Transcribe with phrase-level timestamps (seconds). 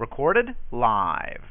[0.00, 1.49] Recorded live.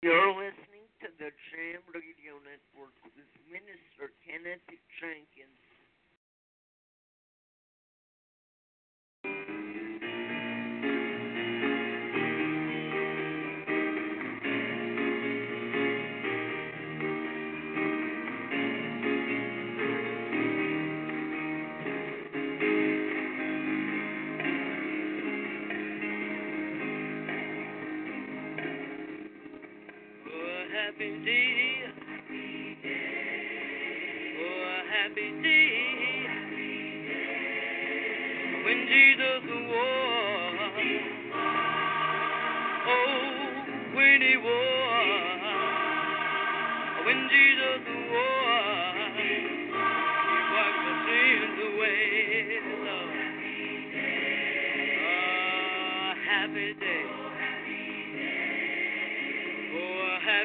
[0.00, 4.64] You're listening to the Jam Radio Network with Minister Kenneth
[4.96, 5.69] Jenkins.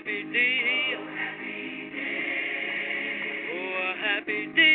[0.06, 0.94] Happy day.
[3.52, 4.75] Oh, a happy day.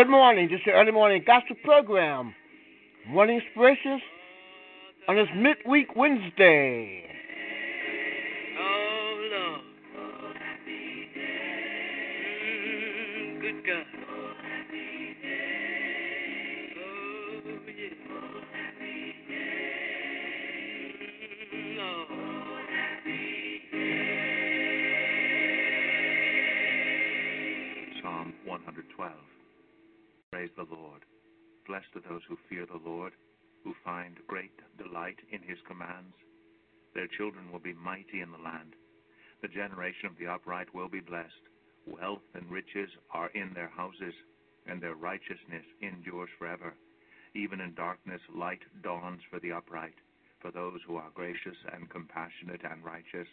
[0.00, 0.48] Good morning.
[0.48, 2.34] This is the early morning gospel program.
[3.06, 4.00] Morning inspirations
[5.06, 6.99] on this midweek Wednesday.
[39.60, 41.44] Generation of the upright will be blessed.
[41.86, 44.14] Wealth and riches are in their houses,
[44.66, 46.72] and their righteousness endures forever.
[47.34, 50.00] Even in darkness, light dawns for the upright,
[50.40, 53.28] for those who are gracious and compassionate and righteous.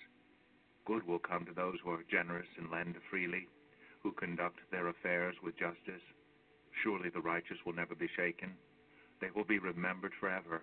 [0.86, 3.48] Good will come to those who are generous and lend freely,
[4.04, 6.04] who conduct their affairs with justice.
[6.84, 8.52] Surely the righteous will never be shaken.
[9.22, 10.62] They will be remembered forever.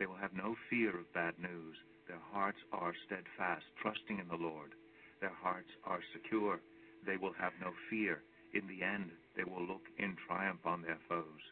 [0.00, 1.76] They will have no fear of bad news.
[2.08, 4.74] Their hearts are steadfast, trusting in the Lord.
[5.20, 6.60] Their hearts are secure.
[7.06, 8.22] They will have no fear.
[8.54, 11.42] In the end, they will look in triumph on their foes.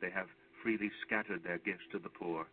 [0.00, 0.28] They have
[0.62, 2.46] freely scattered their gifts to the poor.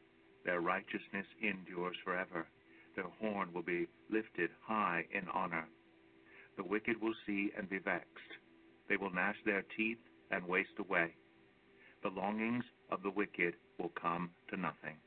[0.45, 2.47] Their righteousness endures forever.
[2.95, 5.67] Their horn will be lifted high in honor.
[6.57, 8.37] The wicked will see and be vexed.
[8.87, 9.97] They will gnash their teeth
[10.31, 11.15] and waste away.
[12.03, 14.97] The longings of the wicked will come to nothing.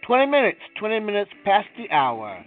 [0.09, 2.43] 20 minutes, 20 minutes past the hour.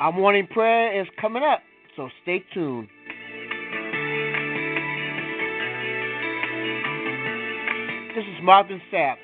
[0.00, 1.60] Our morning prayer is coming up,
[1.94, 2.88] so stay tuned.
[8.16, 9.16] This is Marvin Sapp.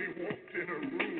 [0.00, 1.11] He walked in a room.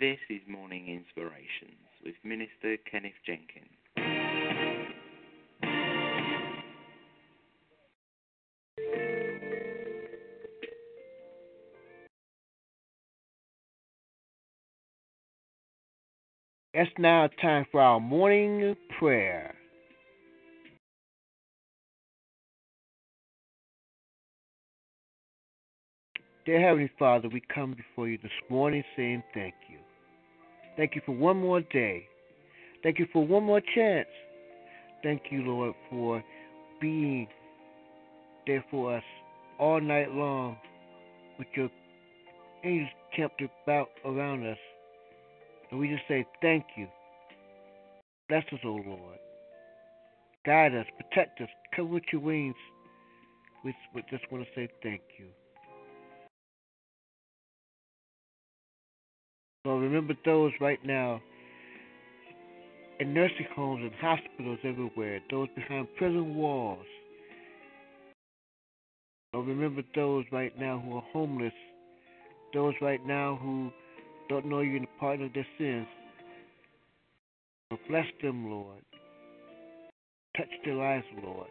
[0.00, 3.64] This is Morning Inspirations with Minister Kenneth Jenkins.
[16.74, 19.54] It's now time for our morning prayer.
[26.44, 29.75] Dear Heavenly Father, we come before you this morning saying thank you.
[30.76, 32.06] Thank you for one more day.
[32.82, 34.08] Thank you for one more chance.
[35.02, 36.22] Thank you, Lord, for
[36.80, 37.26] being
[38.46, 39.02] there for us
[39.58, 40.56] all night long
[41.38, 41.70] with your
[42.64, 44.58] angels kept about around us.
[45.70, 46.86] And we just say thank you.
[48.28, 49.18] Bless us, O oh Lord.
[50.44, 52.54] Guide us, protect us, cover with your wings.
[53.64, 53.74] We
[54.10, 55.26] just want to say thank you.
[59.66, 61.20] Well, remember those right now
[63.00, 66.86] in nursing homes and hospitals everywhere, those behind prison walls.
[69.34, 71.52] Lord, remember those right now who are homeless,
[72.54, 73.72] those right now who
[74.28, 75.88] don't know you in the partner of their sins.
[77.88, 78.82] Bless them, Lord.
[80.36, 81.48] Touch their lives, Lord.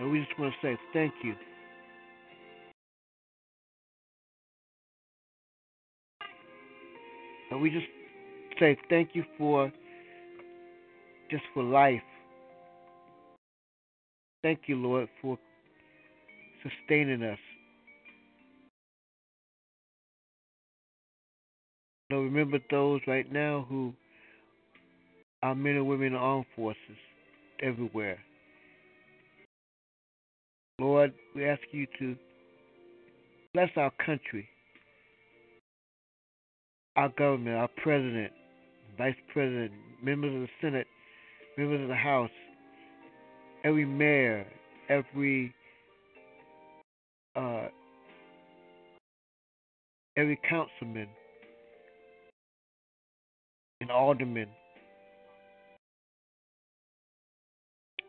[0.00, 1.34] And we just want to say thank you.
[7.50, 7.86] But we just
[8.58, 9.72] say thank you for
[11.30, 12.02] just for life.
[14.42, 15.38] Thank you, Lord, for
[16.62, 17.38] sustaining us.
[22.10, 23.92] Now remember those right now who
[25.42, 26.78] are men and women in armed forces
[27.60, 28.18] everywhere.
[30.78, 32.16] Lord, we ask you to
[33.54, 34.48] bless our country,
[36.96, 38.32] our government, our president,
[38.96, 40.86] vice president, members of the Senate,
[41.58, 42.30] members of the House,
[43.64, 44.46] every mayor,
[44.88, 45.54] every
[47.36, 47.68] uh,
[50.16, 51.08] every councilman
[53.80, 54.48] and alderman.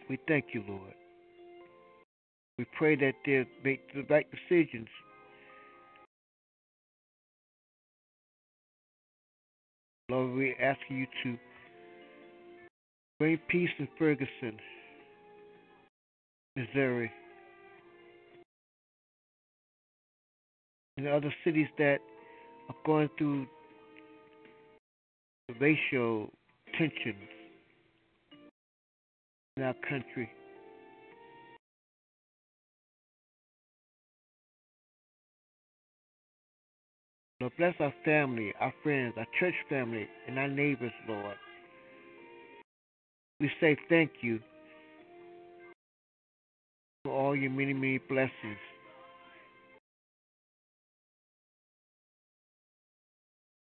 [0.09, 0.93] We thank you, Lord.
[2.57, 4.87] We pray that they make the right decisions.
[10.09, 11.37] Lord, we ask you to
[13.19, 14.57] bring peace in Ferguson,
[16.55, 17.11] Missouri,
[20.95, 21.97] and other cities that
[22.69, 23.47] are going through
[25.59, 26.29] racial
[26.77, 27.17] tensions
[29.57, 30.29] in our country.
[37.39, 41.35] Lord, bless our family, our friends, our church family, and our neighbors, Lord.
[43.39, 44.39] We say thank you
[47.03, 48.57] for all your many, many blessings.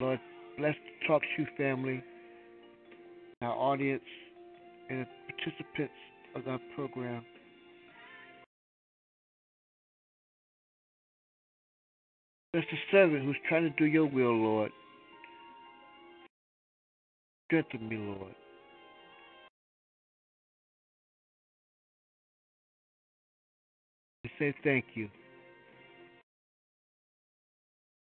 [0.00, 0.20] Lord,
[0.56, 2.02] bless the Talk Shoe family,
[3.42, 4.02] our audience,
[4.88, 5.94] and the participants
[6.34, 7.22] of our program.
[12.52, 14.72] Bless the servant who's trying to do your will, Lord.
[17.46, 18.34] Strengthen me, Lord.
[24.24, 25.08] We say thank you.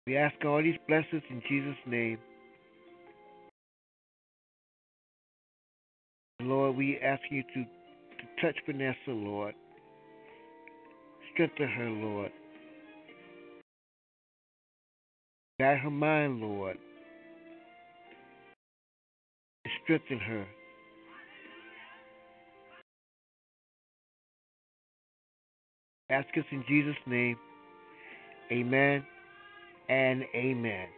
[0.07, 2.18] We ask all these blessings in Jesus' name.
[6.42, 9.55] Lord, we ask you to, to touch Vanessa, Lord.
[11.33, 12.31] Strengthen her, Lord.
[15.59, 16.77] Guide her mind, Lord.
[19.64, 20.47] And strengthen her.
[26.11, 27.37] Ask us in Jesus' name.
[28.53, 29.05] Amen
[29.88, 30.88] and amen.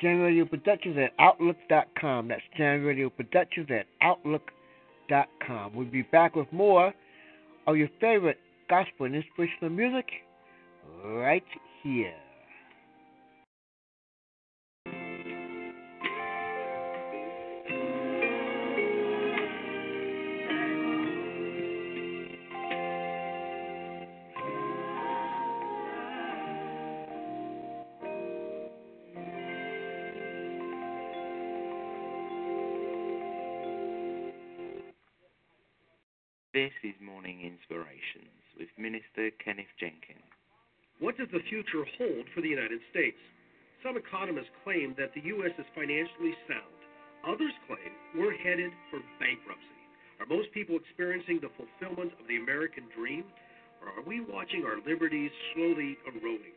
[0.00, 2.28] Jam Radio Productions at Outlook.com.
[2.28, 5.74] That's Jam Radio Productions at Outlook.com.
[5.74, 6.92] We'll be back with more
[7.66, 8.38] of your favorite
[8.70, 10.06] gospel and inspirational music
[11.04, 11.42] right
[11.82, 12.14] here.
[41.28, 43.20] Does the future hold for the United States?
[43.84, 45.52] Some economists claim that the U.S.
[45.60, 46.72] is financially sound.
[47.28, 49.76] Others claim we're headed for bankruptcy.
[50.20, 53.28] Are most people experiencing the fulfillment of the American dream?
[53.84, 56.56] Or are we watching our liberties slowly eroding?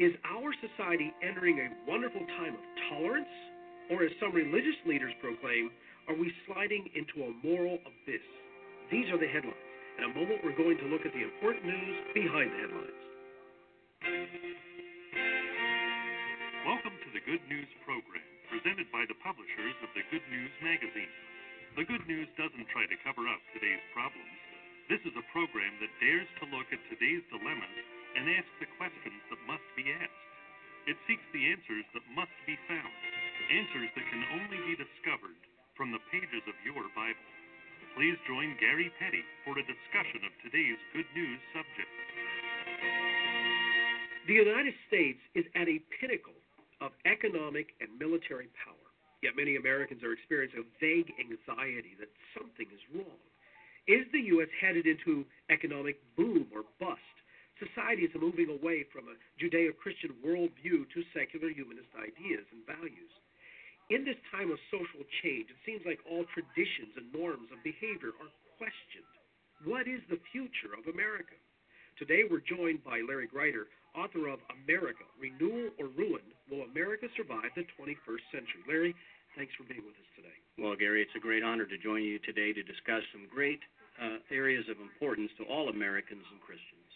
[0.00, 3.34] Is our society entering a wonderful time of tolerance?
[3.92, 5.70] Or, as some religious leaders proclaim,
[6.08, 8.24] are we sliding into a moral abyss?
[8.90, 9.68] These are the headlines.
[10.00, 13.11] In a moment, we're going to look at the important news behind the headlines.
[14.02, 14.18] Welcome
[17.06, 21.06] to the Good News Program, presented by the publishers of the Good News Magazine.
[21.78, 24.34] The Good News doesn't try to cover up today's problems.
[24.90, 27.78] This is a program that dares to look at today's dilemmas
[28.18, 30.26] and ask the questions that must be asked.
[30.90, 32.90] It seeks the answers that must be found,
[33.54, 35.38] answers that can only be discovered
[35.78, 37.30] from the pages of your Bible.
[37.94, 41.94] Please join Gary Petty for a discussion of today's good news subject.
[44.32, 46.32] The United States is at a pinnacle
[46.80, 48.88] of economic and military power.
[49.20, 53.20] Yet many Americans are experiencing a vague anxiety that something is wrong.
[53.84, 54.48] Is the U.S.
[54.56, 57.12] headed into economic boom or bust?
[57.60, 63.12] Society is moving away from a Judeo Christian worldview to secular humanist ideas and values.
[63.92, 68.16] In this time of social change, it seems like all traditions and norms of behavior
[68.16, 69.12] are questioned.
[69.68, 71.36] What is the future of America?
[72.00, 77.52] Today, we're joined by Larry Greider, author of America Renewal or Ruin Will America Survive
[77.56, 78.62] the 21st Century?
[78.68, 78.92] Larry,
[79.36, 80.36] thanks for being with us today.
[80.60, 83.60] Well, Gary, it's a great honor to join you today to discuss some great
[84.00, 86.88] uh, areas of importance to all Americans and Christians.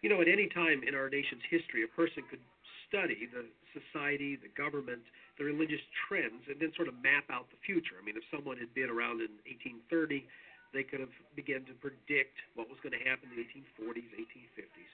[0.00, 2.42] You know, at any time in our nation's history, a person could
[2.88, 5.00] study the society, the government,
[5.38, 7.96] the religious trends, and then sort of map out the future.
[7.96, 10.28] I mean, if someone had been around in 1830,
[10.76, 14.90] they could have begun to predict what was going to happen in the 1840s, 1850s.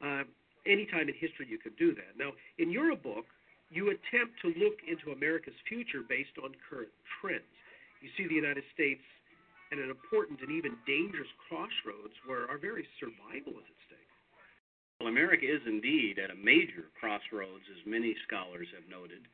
[0.00, 0.24] Uh,
[0.66, 2.16] anytime in history, you could do that.
[2.18, 3.26] Now, in your book,
[3.70, 7.44] you attempt to look into America's future based on current trends.
[8.00, 9.02] You see the United States
[9.72, 14.10] at an important and even dangerous crossroads where our very survival is at stake.
[14.96, 19.28] Well, America is indeed at a major crossroads, as many scholars have noted.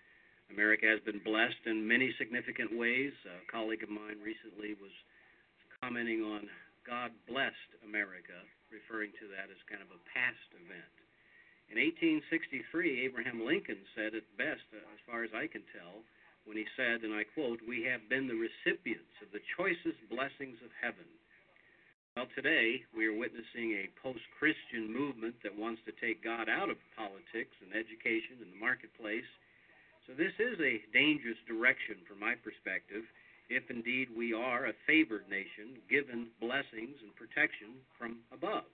[0.50, 3.14] America has been blessed in many significant ways.
[3.24, 4.92] A colleague of mine recently was
[5.80, 6.50] commenting on
[6.84, 8.36] God blessed America,
[8.68, 10.94] referring to that as kind of a past event.
[11.74, 16.06] In 1863, Abraham Lincoln said it best, uh, as far as I can tell,
[16.46, 20.62] when he said, and I quote, We have been the recipients of the choicest blessings
[20.62, 21.10] of heaven
[22.14, 26.70] well, today we are witnessing a post Christian movement that wants to take God out
[26.70, 29.26] of politics and education and the marketplace.
[30.06, 33.02] So, this is a dangerous direction from my perspective,
[33.50, 38.70] if indeed we are a favored nation given blessings and protection from above.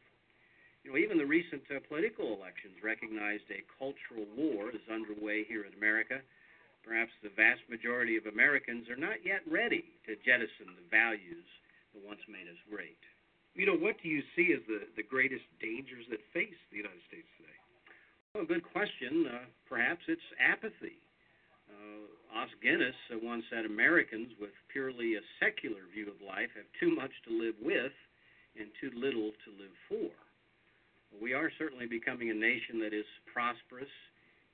[0.85, 5.69] You know, even the recent uh, political elections recognized a cultural war is underway here
[5.69, 6.25] in America.
[6.81, 11.45] Perhaps the vast majority of Americans are not yet ready to jettison the values
[11.93, 12.97] that once made us great.
[13.53, 17.05] You know, what do you see as the, the greatest dangers that face the United
[17.13, 17.59] States today?
[18.33, 19.29] Well, good question.
[19.29, 20.97] Uh, perhaps it's apathy.
[21.69, 26.71] Uh, Os Guinness uh, once said Americans with purely a secular view of life have
[26.81, 27.93] too much to live with
[28.57, 30.09] and too little to live for.
[31.19, 33.91] We are certainly becoming a nation that is prosperous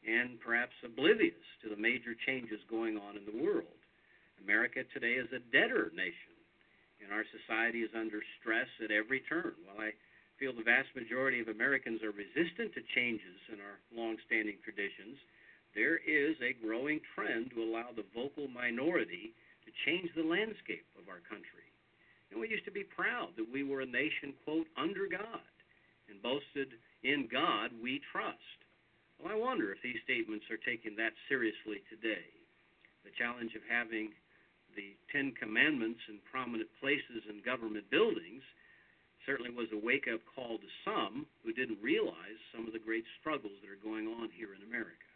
[0.06, 3.76] and perhaps oblivious to the major changes going on in the world.
[4.42, 6.36] America today is a debtor nation
[7.02, 9.52] and our society is under stress at every turn.
[9.66, 9.92] While I
[10.38, 15.20] feel the vast majority of Americans are resistant to changes in our long-standing traditions,
[15.74, 19.36] there is a growing trend to allow the vocal minority
[19.68, 21.68] to change the landscape of our country.
[22.30, 25.44] And we used to be proud that we were a nation, quote, under God,
[26.08, 28.58] and boasted, in God we trust.
[29.18, 32.26] Well, I wonder if these statements are taken that seriously today.
[33.04, 34.12] The challenge of having
[34.76, 38.44] the Ten Commandments in prominent places in government buildings
[39.24, 43.04] certainly was a wake up call to some who didn't realize some of the great
[43.18, 45.06] struggles that are going on here in America.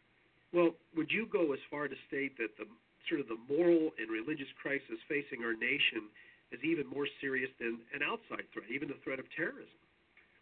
[0.50, 2.66] Well, would you go as far to state that the
[3.06, 6.10] sort of the moral and religious crisis facing our nation
[6.50, 9.78] is even more serious than an outside threat, even the threat of terrorism?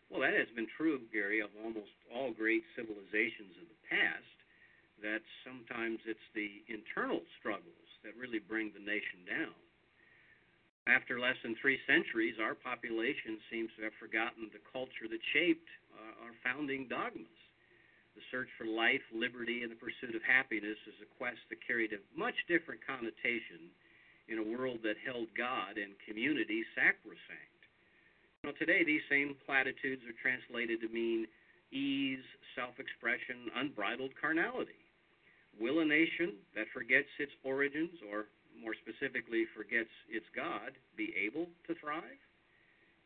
[0.09, 4.37] Well, that has been true, Gary, of almost all great civilizations of the past.
[5.05, 9.55] That sometimes it's the internal struggles that really bring the nation down.
[10.89, 15.69] After less than three centuries, our population seems to have forgotten the culture that shaped
[15.93, 17.29] uh, our founding dogmas.
[18.17, 21.93] The search for life, liberty, and the pursuit of happiness is a quest that carried
[21.93, 23.71] a much different connotation
[24.27, 27.58] in a world that held God and community sacrosanct.
[28.45, 31.27] Now, today, these same platitudes are translated to mean
[31.73, 32.23] ease,
[32.55, 34.79] self expression, unbridled carnality.
[35.59, 41.51] Will a nation that forgets its origins, or more specifically, forgets its God, be able
[41.67, 42.23] to thrive?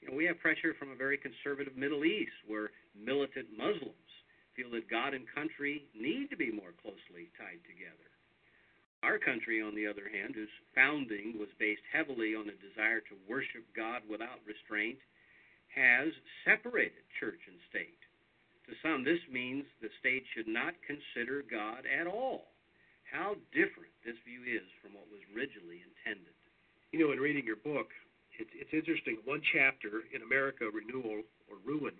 [0.02, 4.12] You know, we have pressure from a very conservative Middle East where militant Muslims
[4.52, 8.10] feel that God and country need to be more closely tied together.
[9.02, 13.24] Our country, on the other hand, whose founding was based heavily on a desire to
[13.26, 14.98] worship God without restraint,
[15.74, 16.12] has
[16.44, 18.00] separated church and state.
[18.68, 22.52] To some, this means the state should not consider God at all.
[23.08, 26.32] How different this view is from what was originally intended.
[26.92, 27.92] You know, in reading your book,
[28.38, 29.20] it's, it's interesting.
[29.24, 31.96] One chapter in America, Renewal or Ruin,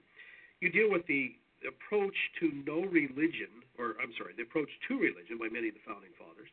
[0.61, 5.37] you deal with the approach to no religion, or I'm sorry, the approach to religion
[5.39, 6.49] by many of the founding fathers,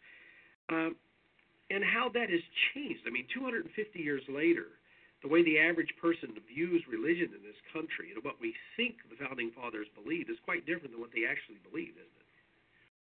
[0.70, 0.96] um,
[1.70, 2.44] and how that has
[2.74, 3.06] changed.
[3.06, 4.79] I mean, 250 years later,
[5.22, 9.20] the way the average person views religion in this country and what we think the
[9.20, 12.30] founding fathers believed is quite different than what they actually believed, isn't it?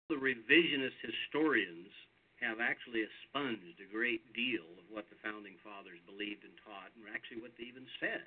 [0.10, 1.94] The revisionist historians
[2.42, 7.06] have actually expunged a great deal of what the founding fathers believed and taught, and
[7.12, 8.26] actually what they even said.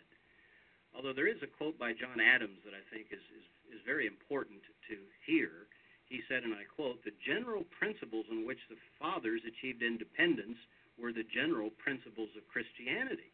[0.94, 4.06] Although there is a quote by John Adams that I think is, is, is very
[4.06, 4.60] important
[4.92, 5.66] to hear.
[6.06, 10.60] He said, and I quote, the general principles on which the fathers achieved independence
[11.00, 13.32] were the general principles of Christianity.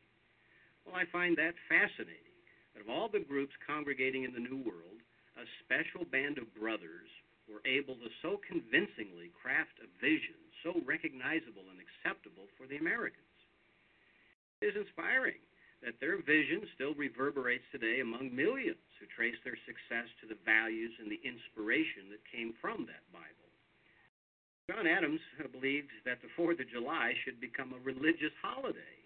[0.88, 2.32] Well, I find that fascinating.
[2.72, 5.04] That of all the groups congregating in the New World,
[5.36, 7.12] a special band of brothers
[7.44, 13.20] were able to so convincingly craft a vision so recognizable and acceptable for the Americans.
[14.64, 15.44] It is inspiring
[15.84, 20.96] that their vision still reverberates today among millions who trace their success to the values
[21.04, 23.48] and the inspiration that came from that Bible.
[24.72, 28.97] John Adams uh, believed that the 4th of July should become a religious holiday,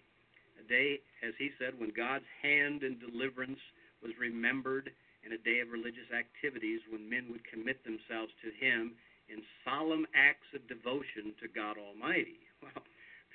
[0.67, 3.61] day, as he said, when God's hand in deliverance
[4.01, 4.91] was remembered,
[5.23, 8.91] and a day of religious activities when men would commit themselves to Him
[9.31, 12.39] in solemn acts of devotion to God Almighty.
[12.63, 12.79] Well,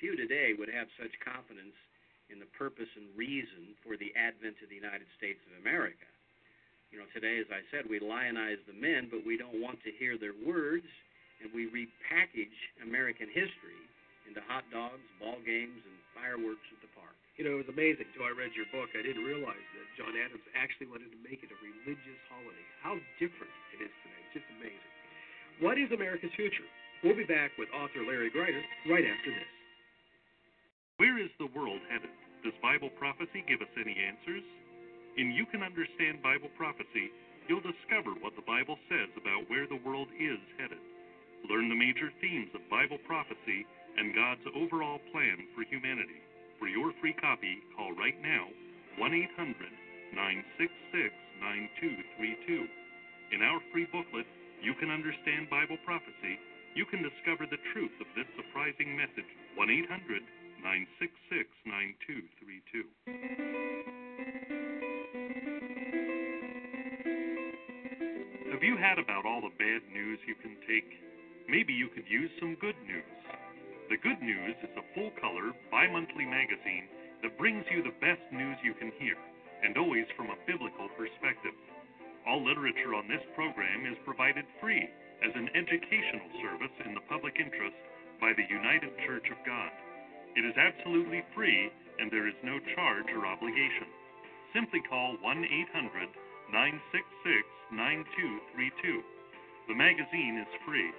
[0.01, 1.77] few today would have such confidence
[2.33, 6.09] in the purpose and reason for the advent of the United States of America.
[6.89, 9.93] You know, today, as I said, we lionize the men, but we don't want to
[10.01, 10.89] hear their words,
[11.45, 13.77] and we repackage American history
[14.25, 16.88] into hot dogs, ball games, and fireworks at the.
[17.39, 18.91] You know, it was amazing until I read your book.
[18.99, 22.67] I didn't realize that John Adams actually wanted to make it a religious holiday.
[22.83, 24.21] How different it is today.
[24.27, 24.91] It's just amazing.
[25.63, 26.67] What is America's future?
[27.07, 28.59] We'll be back with author Larry Greider
[28.91, 29.53] right after this.
[30.99, 32.11] Where is the world headed?
[32.43, 34.43] Does Bible prophecy give us any answers?
[35.15, 37.15] In You Can Understand Bible Prophecy,
[37.47, 40.83] you'll discover what the Bible says about where the world is headed.
[41.47, 43.63] Learn the major themes of Bible prophecy
[43.95, 46.19] and God's overall plan for humanity.
[46.59, 48.51] For your free copy, call right now
[48.99, 49.55] 1 800
[50.11, 52.67] 966 9232.
[53.31, 54.27] In our free booklet,
[54.59, 56.35] You Can Understand Bible Prophecy,
[56.75, 59.31] you can discover the truth of this surprising message.
[59.55, 60.23] 1 800
[60.59, 62.91] 966 9232.
[68.51, 70.91] Have you had about all the bad news you can take?
[71.47, 73.07] Maybe you could use some good news.
[73.89, 76.93] The Good News is a full color, bi monthly magazine
[77.25, 79.17] that brings you the best news you can hear,
[79.65, 81.57] and always from a biblical perspective.
[82.29, 84.85] All literature on this program is provided free
[85.25, 87.81] as an educational service in the public interest
[88.21, 89.73] by the United Church of God.
[90.37, 93.89] It is absolutely free and there is no charge or obligation.
[94.53, 96.13] Simply call 1 800
[96.53, 97.41] 966
[97.73, 99.01] 9232.
[99.73, 100.93] The magazine is free.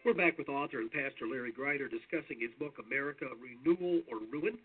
[0.05, 4.59] We're back with author and pastor Larry Greider discussing his book, America Renewal or Ruin.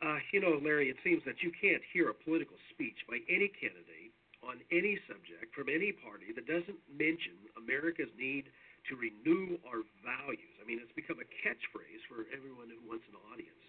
[0.00, 3.48] Uh, you know, Larry, it seems that you can't hear a political speech by any
[3.58, 4.09] candidate
[4.50, 8.50] on any subject from any party that doesn't mention America's need
[8.90, 10.54] to renew our values.
[10.58, 13.64] I mean, it's become a catchphrase for everyone who wants an audience.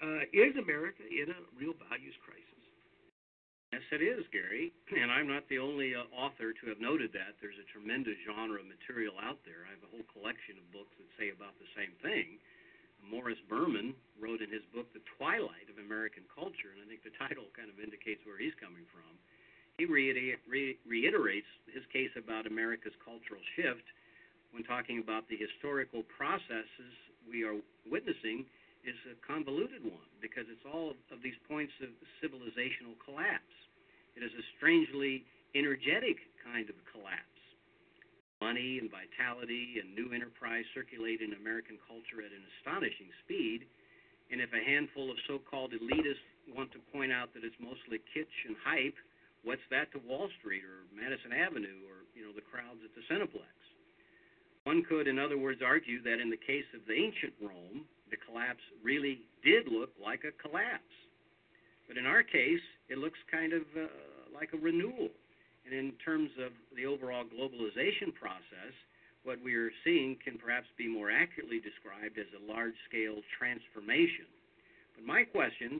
[0.00, 2.56] Uh, is America in a real values crisis?
[3.74, 4.72] Yes, it is, Gary.
[4.94, 7.36] And I'm not the only uh, author to have noted that.
[7.42, 9.68] There's a tremendous genre of material out there.
[9.68, 12.40] I have a whole collection of books that say about the same thing.
[13.02, 17.14] Morris Berman wrote in his book, The Twilight of American Culture, and I think the
[17.20, 19.12] title kind of indicates where he's coming from.
[19.78, 23.84] He reiterates his case about America's cultural shift
[24.52, 26.92] when talking about the historical processes
[27.28, 28.48] we are witnessing
[28.88, 31.92] is a convoluted one because it's all of these points of
[32.24, 33.52] civilizational collapse.
[34.16, 37.36] It is a strangely energetic kind of collapse.
[38.40, 43.68] Money and vitality and new enterprise circulate in American culture at an astonishing speed,
[44.32, 48.00] and if a handful of so called elitists want to point out that it's mostly
[48.16, 48.96] kitsch and hype,
[49.46, 53.06] what's that to Wall Street or Madison Avenue or you know the crowds at the
[53.06, 53.54] Cineplex?
[54.66, 58.18] One could, in other words, argue that in the case of the ancient Rome, the
[58.18, 60.90] collapse really did look like a collapse.
[61.86, 63.86] But in our case, it looks kind of uh,
[64.34, 65.14] like a renewal.
[65.62, 68.74] And in terms of the overall globalization process,
[69.22, 74.26] what we are seeing can perhaps be more accurately described as a large scale transformation.
[74.98, 75.78] But my question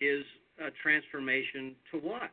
[0.00, 0.22] is
[0.62, 2.30] a transformation to what?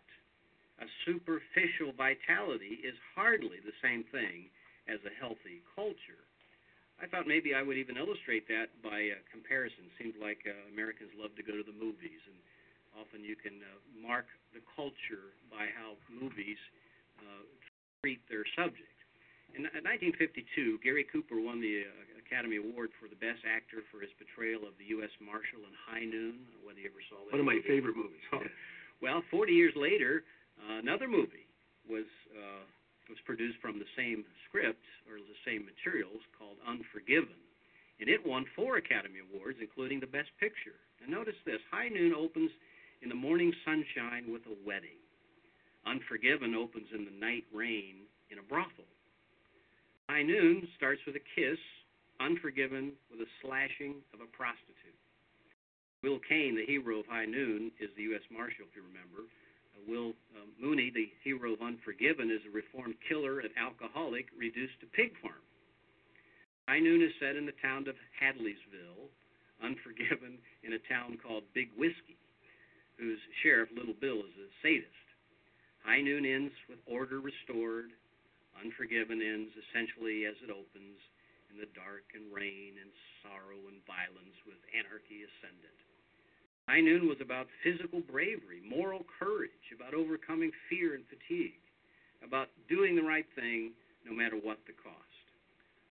[0.80, 4.48] A superficial vitality is hardly the same thing
[4.88, 6.24] as a healthy culture.
[7.00, 9.88] I thought maybe I would even illustrate that by uh, comparison.
[9.96, 12.36] Seems like uh, Americans love to go to the movies, and
[12.96, 16.60] often you can uh, mark the culture by how movies
[17.24, 17.44] uh,
[18.04, 18.92] treat their subject.
[19.56, 24.04] In, in 1952, Gary Cooper won the uh, Academy Award for the Best Actor for
[24.04, 25.12] his portrayal of the U.S.
[25.24, 26.44] Marshal in High Noon.
[26.62, 27.34] Whether you ever saw that?
[27.34, 28.22] One of my favorite movies.
[28.36, 28.44] Oh,
[29.04, 30.28] well, 40 years later,
[30.80, 31.48] another movie
[31.90, 32.64] was uh,
[33.10, 37.38] was produced from the same script or the same materials called Unforgiven.
[38.00, 40.78] and it won four Academy Awards, including the Best Picture.
[41.02, 42.52] And notice this High Noon opens
[43.02, 45.02] in the morning sunshine with a wedding.
[45.88, 48.88] Unforgiven opens in the night rain in a brothel.
[50.08, 51.60] High Noon starts with a kiss,
[52.20, 55.00] Unforgiven with a slashing of a prostitute.
[56.04, 58.24] Will Kane, the hero of High Noon, is the U.S.
[58.32, 59.28] Marshal, if you remember.
[59.80, 64.80] Uh, Will uh, Munny, the hero of Unforgiven, is a reformed killer and alcoholic reduced
[64.82, 65.44] to pig farm.
[66.68, 69.10] High Noon is set in the town of Hadleysville,
[69.64, 72.18] Unforgiven in a town called Big Whiskey,
[72.98, 75.08] whose sheriff, Little Bill, is a sadist.
[75.84, 77.92] High Noon ends with order restored.
[78.60, 81.00] Unforgiven ends essentially as it opens
[81.52, 82.92] in the dark and rain and
[83.24, 85.80] sorrow and violence with anarchy ascendant.
[86.70, 91.58] High Noon was about physical bravery, moral courage, about overcoming fear and fatigue,
[92.22, 93.74] about doing the right thing
[94.06, 95.26] no matter what the cost.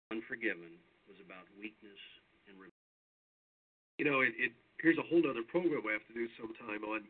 [0.09, 0.73] Unforgiven
[1.05, 2.01] was about weakness
[2.49, 2.97] and rebellion.
[4.01, 7.05] You know, it, it here's a whole other program we have to do sometime on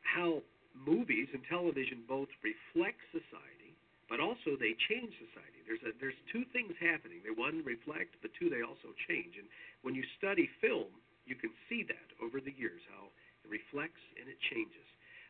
[0.00, 0.40] how
[0.72, 3.76] movies and television both reflect society,
[4.08, 5.60] but also they change society.
[5.68, 7.20] There's a, there's two things happening.
[7.20, 9.36] They one reflect, but two they also change.
[9.36, 9.44] And
[9.84, 10.88] when you study film,
[11.26, 13.08] you can see that over the years how
[13.44, 14.86] it reflects and it changes.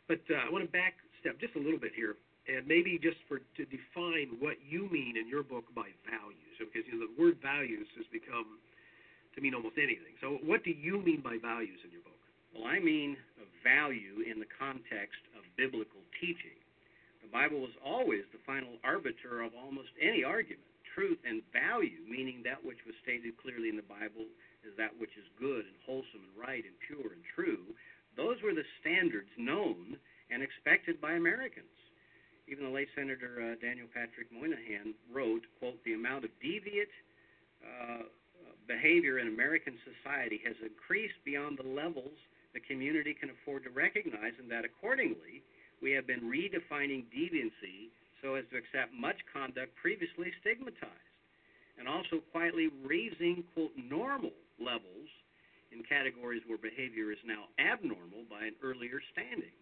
[0.07, 3.17] But uh, I want to back step just a little bit here, and maybe just
[3.25, 7.15] for to define what you mean in your book by values, because you know the
[7.17, 8.61] word values has become
[9.33, 10.15] to mean almost anything.
[10.21, 12.21] So what do you mean by values in your book?
[12.53, 13.17] Well, I mean
[13.65, 16.55] value in the context of biblical teaching.
[17.25, 20.69] The Bible was always the final arbiter of almost any argument.
[20.93, 24.29] Truth and value, meaning that which was stated clearly in the Bible
[24.67, 27.65] is that which is good and wholesome and right and pure and true.
[28.17, 29.97] Those were the standards known
[30.31, 31.73] and expected by Americans.
[32.49, 36.93] Even the late Senator uh, Daniel Patrick Moynihan wrote, quote, the amount of deviant
[37.65, 38.05] uh,
[38.69, 42.17] behavior in American society has increased beyond the levels
[42.53, 45.43] the community can afford to recognize, and that accordingly,
[45.83, 47.91] we have been redefining deviancy
[48.23, 51.13] so as to accept much conduct previously stigmatized,
[51.79, 54.31] and also quietly raising, quote, normal
[54.61, 55.11] levels
[55.75, 59.55] in categories where behavior is now abnormal by an earlier standing.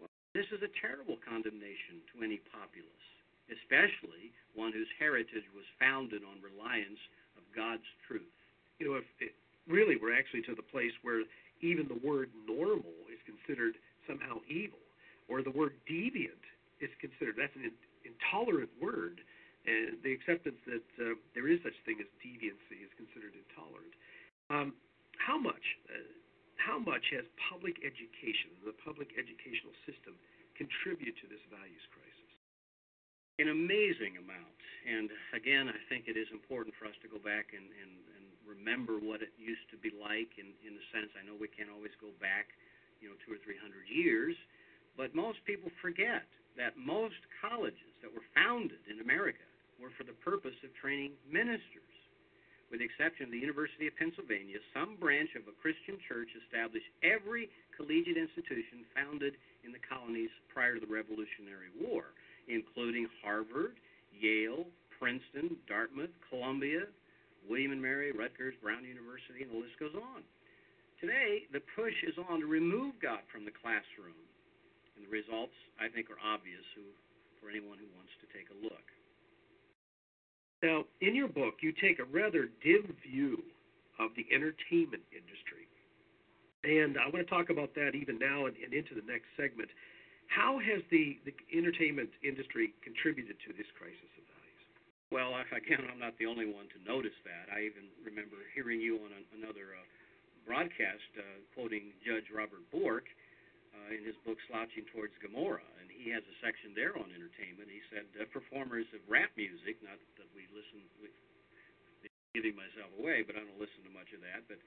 [0.00, 3.06] Well, this is a terrible condemnation to any populace,
[3.52, 7.00] especially one whose heritage was founded on reliance
[7.36, 8.32] of God's truth.
[8.80, 9.36] You know, if it,
[9.68, 11.22] really we're actually to the place where
[11.60, 13.76] even the word normal is considered
[14.08, 14.80] somehow evil
[15.28, 16.40] or the word deviant
[16.80, 17.70] is considered that's an
[18.08, 19.20] intolerant word
[19.68, 23.94] and the acceptance that uh, there is such thing as deviancy is considered intolerant.
[24.48, 24.68] Um,
[25.20, 26.00] how much uh,
[26.56, 30.16] how much has public education the public educational system
[30.56, 32.32] contributed to this values crisis?
[33.40, 34.60] An amazing amount.
[34.88, 38.24] And again i think it is important for us to go back and, and, and
[38.48, 41.68] remember what it used to be like in, in the sense i know we can't
[41.68, 42.48] always go back
[43.04, 44.32] you know two or three hundred years
[44.96, 46.24] but most people forget
[46.56, 49.44] that most colleges that were founded in America
[49.78, 51.94] were for the purpose of training ministers.
[52.70, 56.86] With the exception of the University of Pennsylvania, some branch of a Christian church established
[57.02, 59.34] every collegiate institution founded
[59.66, 62.14] in the colonies prior to the Revolutionary War,
[62.46, 63.74] including Harvard,
[64.14, 64.70] Yale,
[65.00, 66.86] Princeton, Dartmouth, Columbia,
[67.48, 70.22] William and Mary, Rutgers, Brown University, and the list goes on.
[71.00, 74.14] Today, the push is on to remove God from the classroom
[75.00, 76.84] and the results, I think, are obvious who,
[77.40, 78.84] for anyone who wants to take a look.
[80.60, 83.40] Now, in your book, you take a rather dim view
[83.96, 85.64] of the entertainment industry.
[86.68, 89.72] And I want to talk about that even now and, and into the next segment.
[90.28, 94.64] How has the, the entertainment industry contributed to this crisis of values?
[95.08, 97.48] Well, again, I'm not the only one to notice that.
[97.48, 99.84] I even remember hearing you on an, another uh,
[100.44, 103.08] broadcast uh, quoting Judge Robert Bork
[103.74, 107.70] uh, in his book Slouching Towards Gomorrah, and he has a section there on entertainment.
[107.70, 111.10] He said uh, performers of rap music, not that we listen, we,
[112.34, 114.46] giving myself away, but I don't listen to much of that.
[114.46, 114.62] But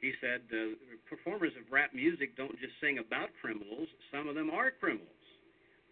[0.00, 0.76] he said uh,
[1.08, 5.24] performers of rap music don't just sing about criminals; some of them are criminals,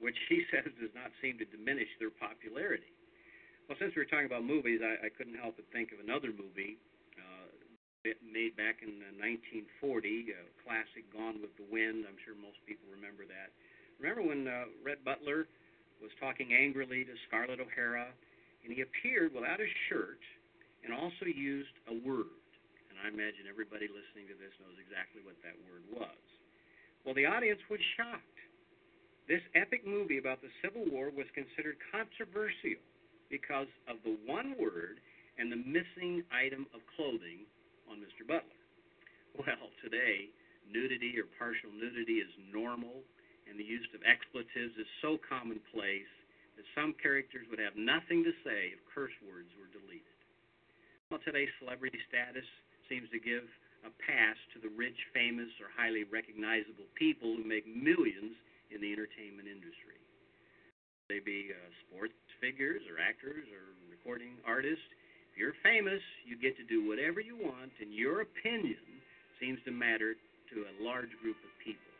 [0.00, 2.92] which he says does not seem to diminish their popularity.
[3.68, 6.28] Well, since we were talking about movies, I, I couldn't help but think of another
[6.36, 6.76] movie
[8.04, 12.04] made back in 1940, a classic Gone with the Wind.
[12.04, 13.48] I'm sure most people remember that.
[13.96, 15.48] Remember when uh, Rhett Butler
[16.04, 18.12] was talking angrily to Scarlett O'Hara,
[18.60, 20.20] and he appeared without a shirt
[20.84, 22.36] and also used a word.
[22.92, 26.24] And I imagine everybody listening to this knows exactly what that word was.
[27.08, 28.40] Well, the audience was shocked.
[29.24, 32.76] This epic movie about the Civil War was considered controversial
[33.32, 35.00] because of the one word
[35.40, 37.48] and the missing item of clothing
[37.90, 38.26] on Mr.
[38.26, 38.50] Butler.
[39.34, 40.30] Well, today,
[40.70, 43.02] nudity or partial nudity is normal,
[43.50, 46.06] and the use of expletives is so commonplace
[46.54, 50.14] that some characters would have nothing to say if curse words were deleted.
[51.10, 52.46] Well, today's celebrity status
[52.86, 53.42] seems to give
[53.82, 58.38] a pass to the rich, famous, or highly recognizable people who make millions
[58.72, 60.00] in the entertainment industry.
[61.12, 64.88] They be uh, sports figures or actors or recording artists.
[65.34, 68.78] If you're famous, you get to do whatever you want, and your opinion
[69.42, 71.90] seems to matter to a large group of people.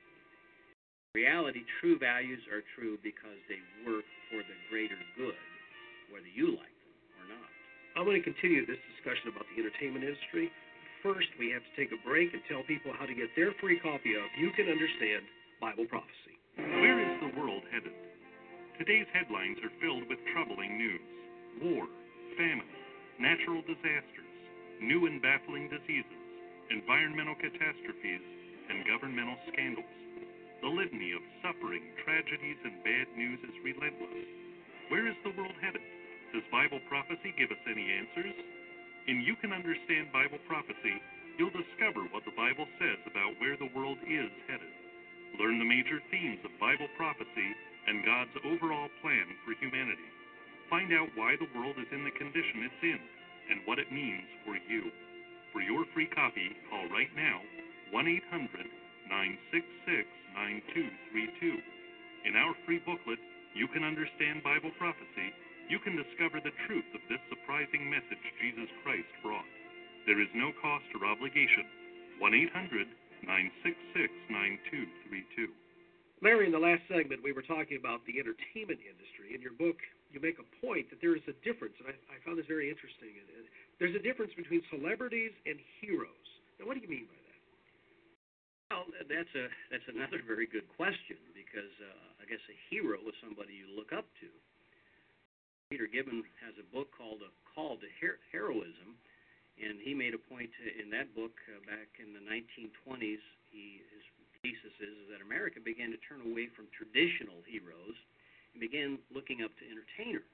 [1.18, 5.35] In reality, true values are true because they work for the greater good,
[6.14, 7.51] whether you like them or not.
[7.99, 10.55] I'm going to continue this discussion about the entertainment industry.
[11.03, 13.82] First, we have to take a break and tell people how to get their free
[13.82, 15.26] copy of You Can Understand
[15.59, 16.39] Bible Prophecy.
[16.55, 17.99] Where is the world headed?
[18.78, 21.03] Today's headlines are filled with troubling news
[21.59, 21.87] war,
[22.39, 22.66] famine,
[23.19, 24.33] natural disasters,
[24.83, 26.21] new and baffling diseases,
[26.71, 28.25] environmental catastrophes,
[28.71, 29.95] and governmental scandals.
[30.65, 34.29] The litany of suffering, tragedies, and bad news is relentless.
[34.89, 35.85] Where is the world headed?
[36.33, 38.35] Does Bible prophecy give us any answers?
[39.07, 40.97] In You Can Understand Bible Prophecy,
[41.37, 44.73] you'll discover what the Bible says about where the world is headed.
[45.37, 47.51] Learn the major themes of Bible prophecy
[47.87, 50.09] and God's overall plan for humanity.
[50.71, 53.01] Find out why the world is in the condition it's in
[53.51, 54.89] and what it means for you.
[55.53, 57.41] For your free copy, call right now
[57.93, 58.67] 1 800
[59.09, 61.61] 966 9232.
[62.25, 63.21] In our free booklet,
[63.53, 65.31] You Can Understand Bible Prophecy,
[65.69, 69.49] you can discover the truth of this surprising message Jesus Christ brought.
[70.09, 71.65] There is no cost or obligation.
[72.21, 72.89] 1 800
[73.25, 75.53] 966 9232.
[76.21, 79.37] Larry, in the last segment, we were talking about the entertainment industry.
[79.37, 79.77] In your book,
[80.15, 82.71] you make a point that there is a difference, and I, I found this very
[82.71, 83.19] interesting.
[83.19, 83.45] And, and
[83.83, 86.29] there's a difference between celebrities and heroes.
[86.57, 87.41] Now, what do you mean by that?
[88.71, 93.15] Well, that's a that's another very good question because uh, I guess a hero is
[93.21, 94.31] somebody you look up to.
[95.69, 98.95] Peter Gibbon has a book called A Call to Her- Heroism,
[99.59, 103.23] and he made a point in that book uh, back in the 1920s.
[103.51, 104.05] He his
[104.43, 107.97] thesis is that America began to turn away from traditional heroes
[108.55, 110.31] and began looking up to entertainers.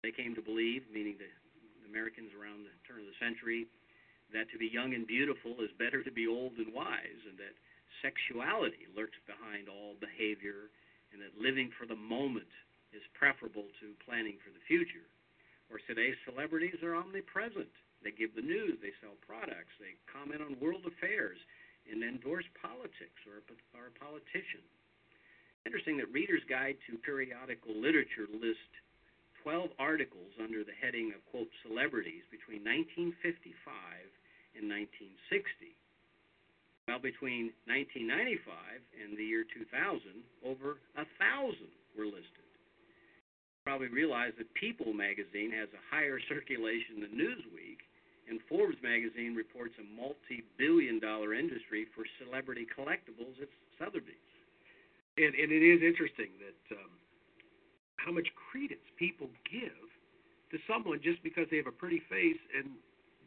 [0.00, 1.28] They came to believe, meaning the,
[1.90, 3.66] Americans around the turn of the century,
[4.30, 7.58] that to be young and beautiful is better to be old and wise, and that
[7.98, 10.70] sexuality lurks behind all behavior,
[11.10, 12.46] and that living for the moment
[12.94, 15.02] is preferable to planning for the future.
[15.66, 17.74] Or today's celebrities are omnipresent.
[18.06, 21.42] They give the news, they sell products, they comment on world affairs,
[21.90, 23.42] and endorse politics or,
[23.74, 24.62] or a.
[25.66, 28.74] Interesting that Reader's Guide to Periodical Literature lists
[29.44, 33.60] 12 articles under the heading of, quote, celebrities between 1955
[34.56, 35.76] and 1960.
[36.88, 38.50] While between 1995
[39.04, 39.68] and the year 2000,
[40.44, 42.48] over a thousand were listed.
[42.48, 47.84] You probably realize that People magazine has a higher circulation than Newsweek,
[48.28, 54.29] and Forbes magazine reports a multi-billion dollar industry for celebrity collectibles at Sotheby's.
[55.20, 56.92] And, and it is interesting that um,
[58.00, 59.84] how much credence people give
[60.48, 62.72] to someone just because they have a pretty face and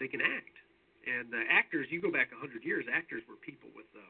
[0.02, 0.58] they can act.
[1.06, 4.02] And uh, actors, you go back a hundred years, actors were people with uh,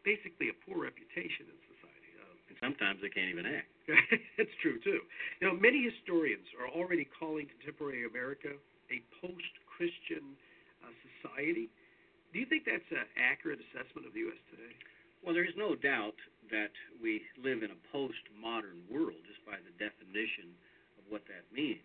[0.00, 2.10] basically a poor reputation in society.
[2.24, 3.68] Um, and sometimes they can't even act.
[4.40, 5.04] That's true too.
[5.42, 8.56] You know, many historians are already calling contemporary America
[8.88, 10.24] a post-Christian
[10.82, 11.68] uh, society.
[12.32, 14.38] Do you think that's an accurate assessment of the U.S.
[14.54, 14.70] today?
[15.20, 16.16] Well, there is no doubt
[16.50, 20.50] that we live in a postmodern world just by the definition
[20.98, 21.84] of what that means.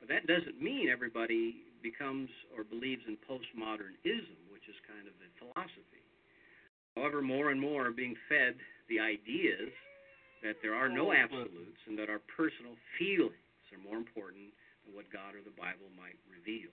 [0.00, 5.28] But that doesn't mean everybody becomes or believes in postmodernism, which is kind of the
[5.38, 6.02] philosophy.
[6.94, 8.54] However, more and more are being fed
[8.88, 9.70] the ideas
[10.42, 13.34] that there are no absolutes and that our personal feelings
[13.74, 14.54] are more important
[14.86, 16.70] than what God or the Bible might reveal.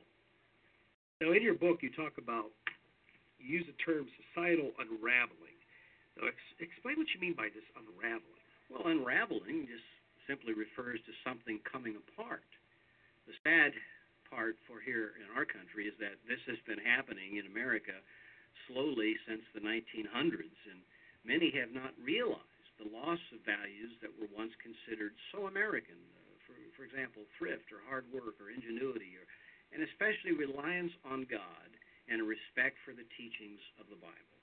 [1.20, 2.54] Now, in your book, you talk about,
[3.40, 5.55] you use the term societal unraveling.
[6.16, 8.44] Now, ex- explain what you mean by this unraveling.
[8.72, 9.86] Well, unraveling just
[10.26, 12.48] simply refers to something coming apart.
[13.28, 13.74] The sad
[14.30, 17.94] part for here in our country is that this has been happening in America
[18.68, 20.82] slowly since the 1900s, and
[21.22, 22.50] many have not realized
[22.82, 25.96] the loss of values that were once considered so American.
[25.96, 29.26] Uh, for, for example, thrift or hard work or ingenuity, or,
[29.72, 31.70] and especially reliance on God
[32.10, 34.35] and a respect for the teachings of the Bible.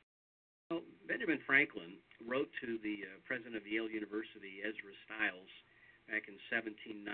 [0.72, 5.52] Well, Benjamin Franklin wrote to the uh, president of Yale University, Ezra Stiles,
[6.08, 7.12] back in 1790,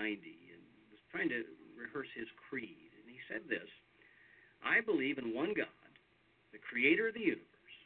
[0.55, 1.43] and was trying to
[1.75, 2.87] rehearse his creed.
[2.95, 3.67] And he said this
[4.63, 5.91] I believe in one God,
[6.55, 7.77] the creator of the universe,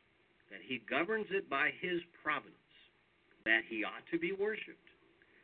[0.53, 2.77] that he governs it by his providence,
[3.41, 4.93] that he ought to be worshiped,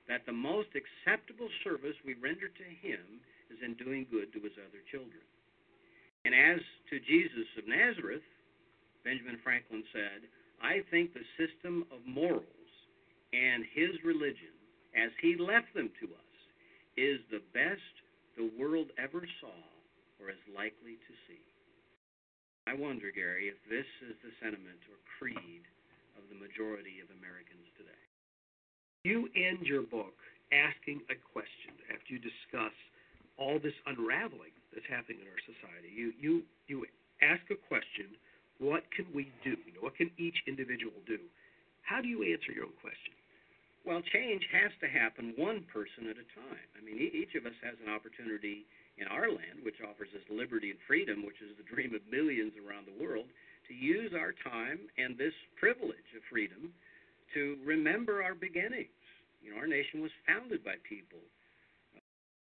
[0.05, 3.17] that the most acceptable service we render to him
[3.49, 5.25] is in doing good to his other children.
[6.21, 6.61] And as
[6.93, 8.21] to Jesus of Nazareth,
[9.03, 10.27] Benjamin Franklin said,
[10.61, 12.71] I think the system of morals
[13.31, 14.53] and his religion,
[14.95, 16.35] as he left them to us,
[16.97, 17.93] is the best
[18.35, 19.59] the world ever saw
[20.19, 21.43] or is likely to see.
[22.67, 25.63] I wonder, Gary, if this is the sentiment or creed
[26.19, 28.03] of the majority of Americans today.
[29.07, 30.19] You end your book
[30.51, 32.75] asking a question after you discuss
[33.39, 35.87] all this unraveling that's happening in our society.
[35.87, 36.83] You you you
[37.23, 38.11] ask a question,
[38.59, 39.55] what can we do?
[39.65, 41.19] You know, what can each individual do?
[41.81, 43.15] How do you answer your own question?
[43.87, 46.67] Well, change has to happen one person at a time.
[46.75, 48.67] I mean, each of us has an opportunity
[48.99, 52.53] in our land, which offers us liberty and freedom, which is the dream of millions
[52.59, 53.31] around the world,
[53.71, 56.75] to use our time and this privilege of freedom
[57.33, 58.91] to remember our beginnings.
[59.39, 61.23] You know, our nation was founded by people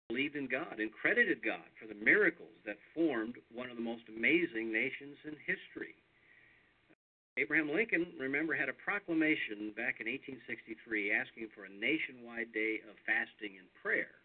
[0.09, 4.09] believed in God and credited God for the miracles that formed one of the most
[4.09, 5.93] amazing nations in history.
[7.37, 12.97] Abraham Lincoln, remember, had a proclamation back in 1863 asking for a nationwide day of
[13.05, 14.17] fasting and prayer.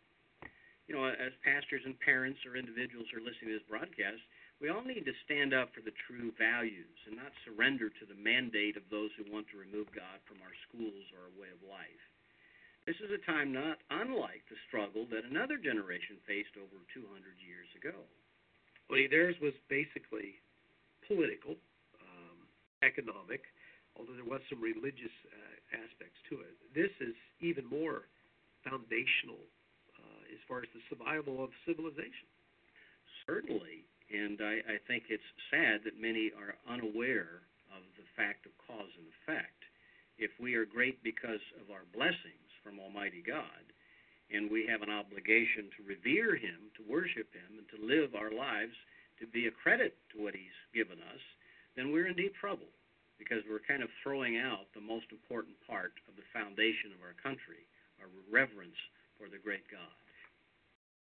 [0.87, 4.23] You know, as pastors and parents or individuals who are listening to this broadcast,
[4.63, 8.15] we all need to stand up for the true values and not surrender to the
[8.15, 11.59] mandate of those who want to remove God from our schools or our way of
[11.67, 12.07] life.
[12.85, 17.07] This is a time not unlike the struggle that another generation faced over 200
[17.39, 17.95] years ago.
[18.91, 20.35] Well, theirs was basically
[21.07, 21.55] political,
[22.83, 23.47] economic,
[23.95, 26.53] although there was some religious uh, aspects to it.
[26.75, 28.11] This is even more
[28.67, 29.39] foundational
[29.95, 32.27] uh, as far as the survival of civilization.
[33.23, 38.51] Certainly, and I, I think it's sad that many are unaware of the fact of
[38.59, 39.63] cause and effect.
[40.19, 43.67] If we are great because of our blessings from Almighty God,
[44.31, 48.31] and we have an obligation to revere Him, to worship Him, and to live our
[48.31, 48.73] lives
[49.19, 51.21] to be a credit to what He's given us,
[51.75, 52.71] then we're in deep trouble
[53.21, 57.13] because we're kind of throwing out the most important part of the foundation of our
[57.21, 57.67] country,
[58.01, 58.77] our reverence
[59.19, 59.93] for the great God.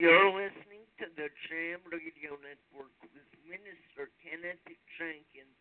[0.01, 4.65] You're listening to the Jam Radio Network with Minister Kenneth
[4.97, 5.60] Jenkins.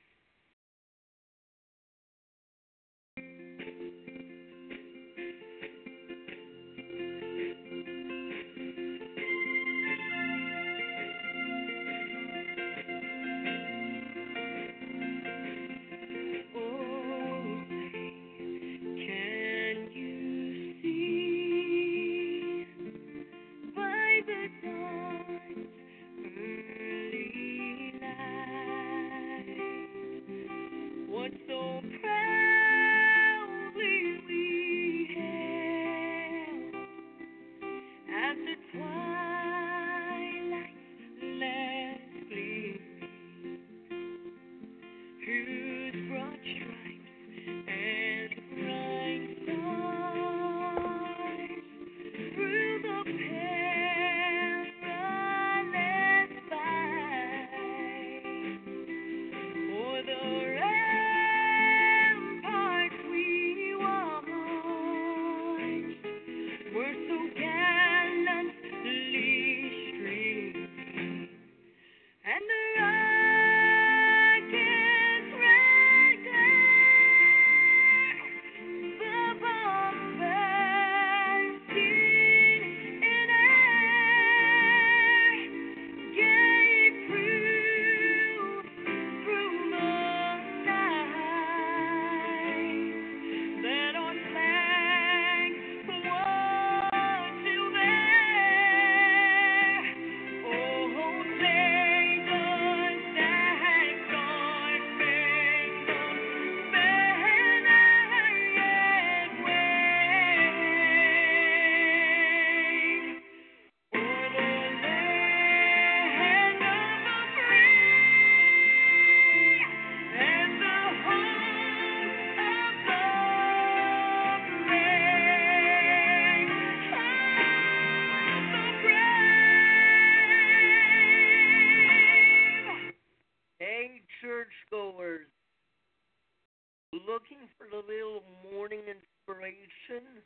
[137.21, 140.23] looking for a little morning inspiration?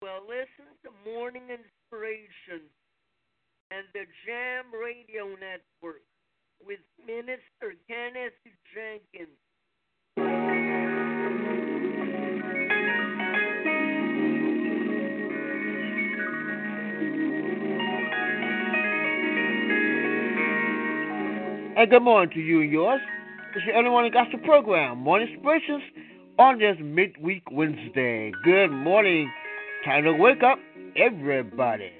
[0.00, 2.64] Well, listen to Morning Inspiration
[3.70, 6.02] and the Jam Radio Network
[6.64, 8.32] with Minister Kenneth
[8.72, 9.36] Jenkins.
[21.76, 23.00] And good morning to you and yours.
[23.54, 25.82] It's one who got the program, Morning Inspirations,
[26.38, 28.30] on this midweek Wednesday.
[28.44, 29.32] Good morning.
[29.86, 30.58] Time to wake up,
[30.96, 31.90] everybody.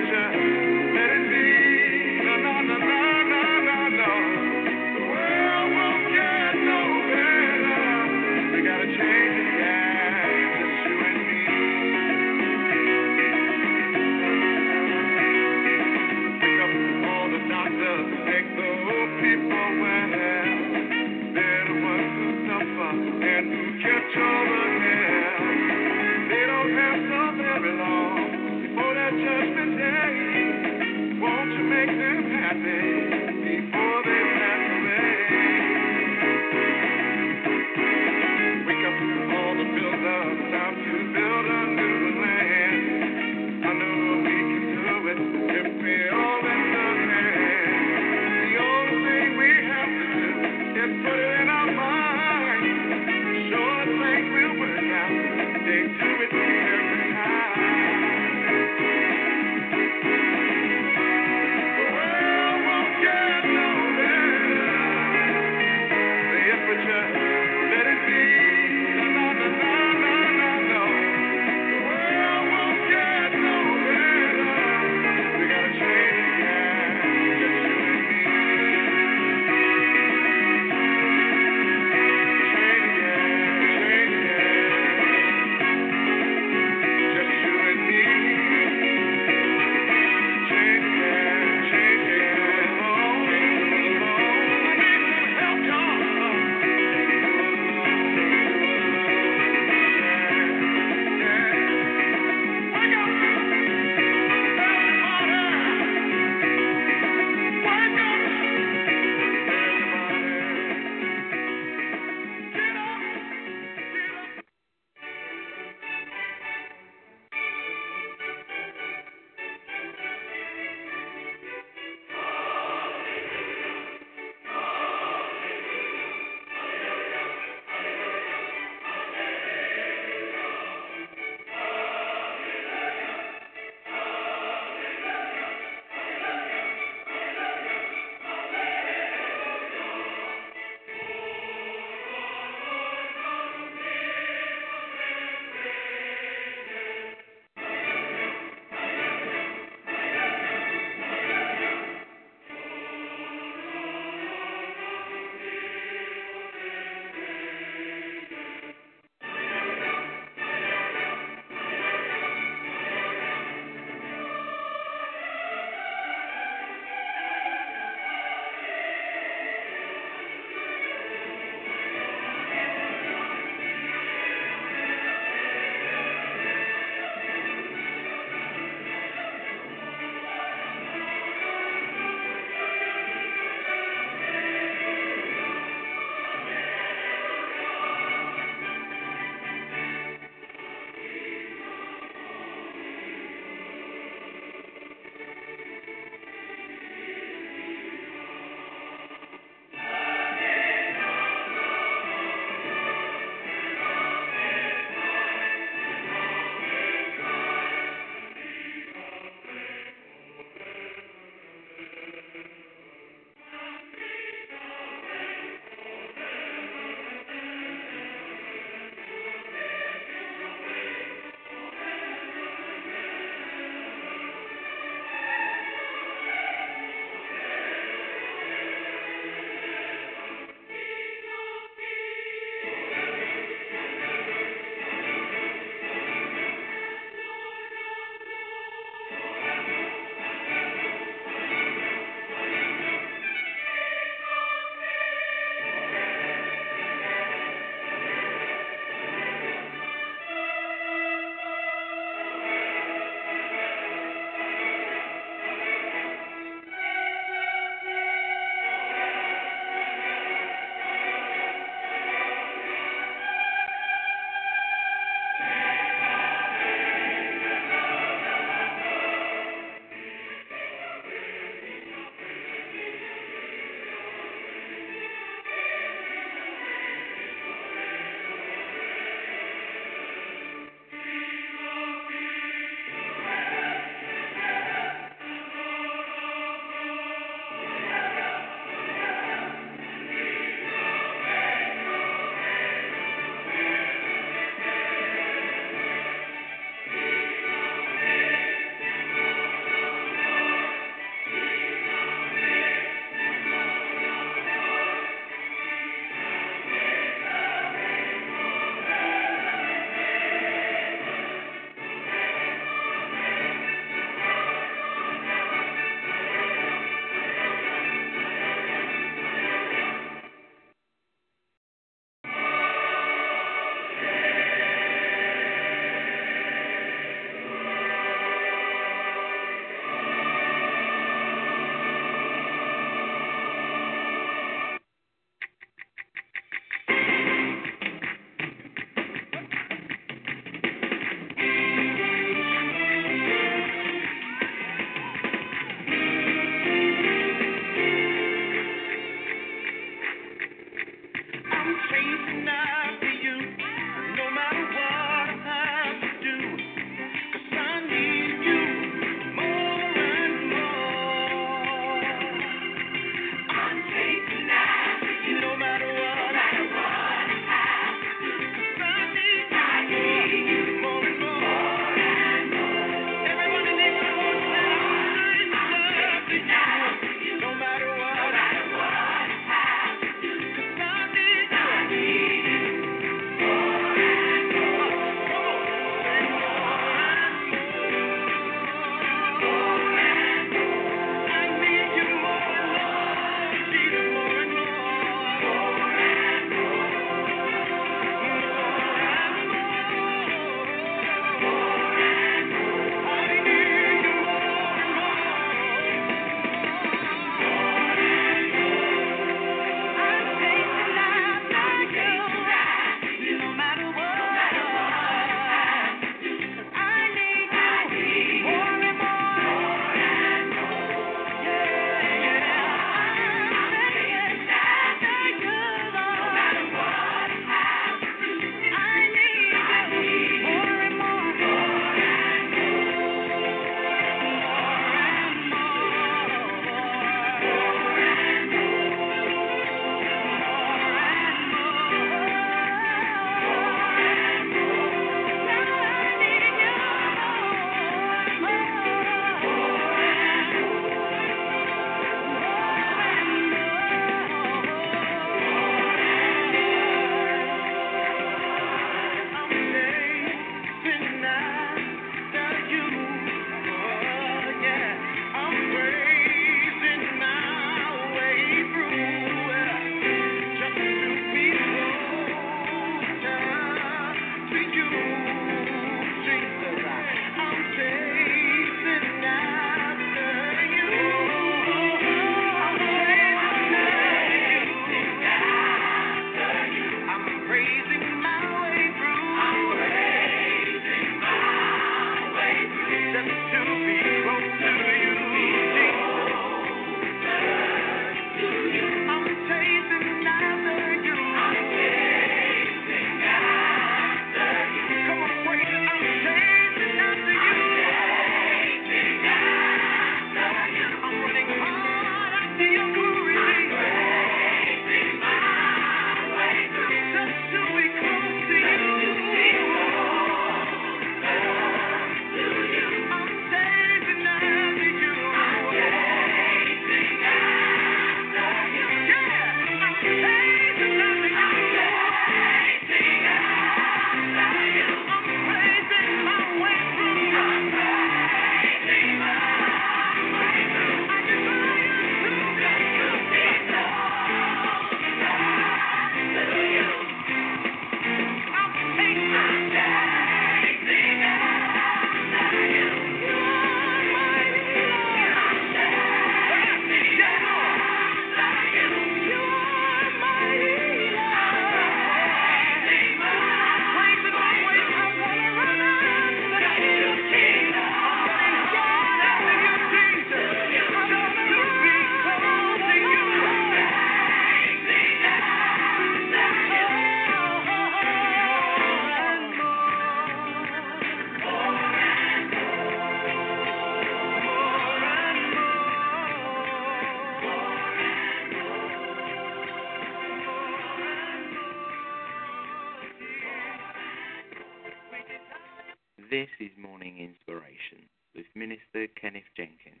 [599.28, 600.00] Kenneth Jenkins.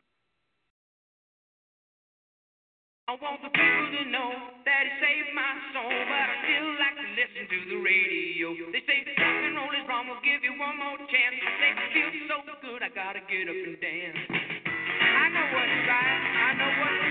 [3.12, 4.32] I want the people to know
[4.64, 8.56] that it saved my soul, but I still like to listen to the radio.
[8.72, 11.36] They say rock and roll is wrong, we'll give you one more chance.
[12.24, 14.16] So good, I gotta get up and dance.
[14.32, 17.07] I know what's right, I know what's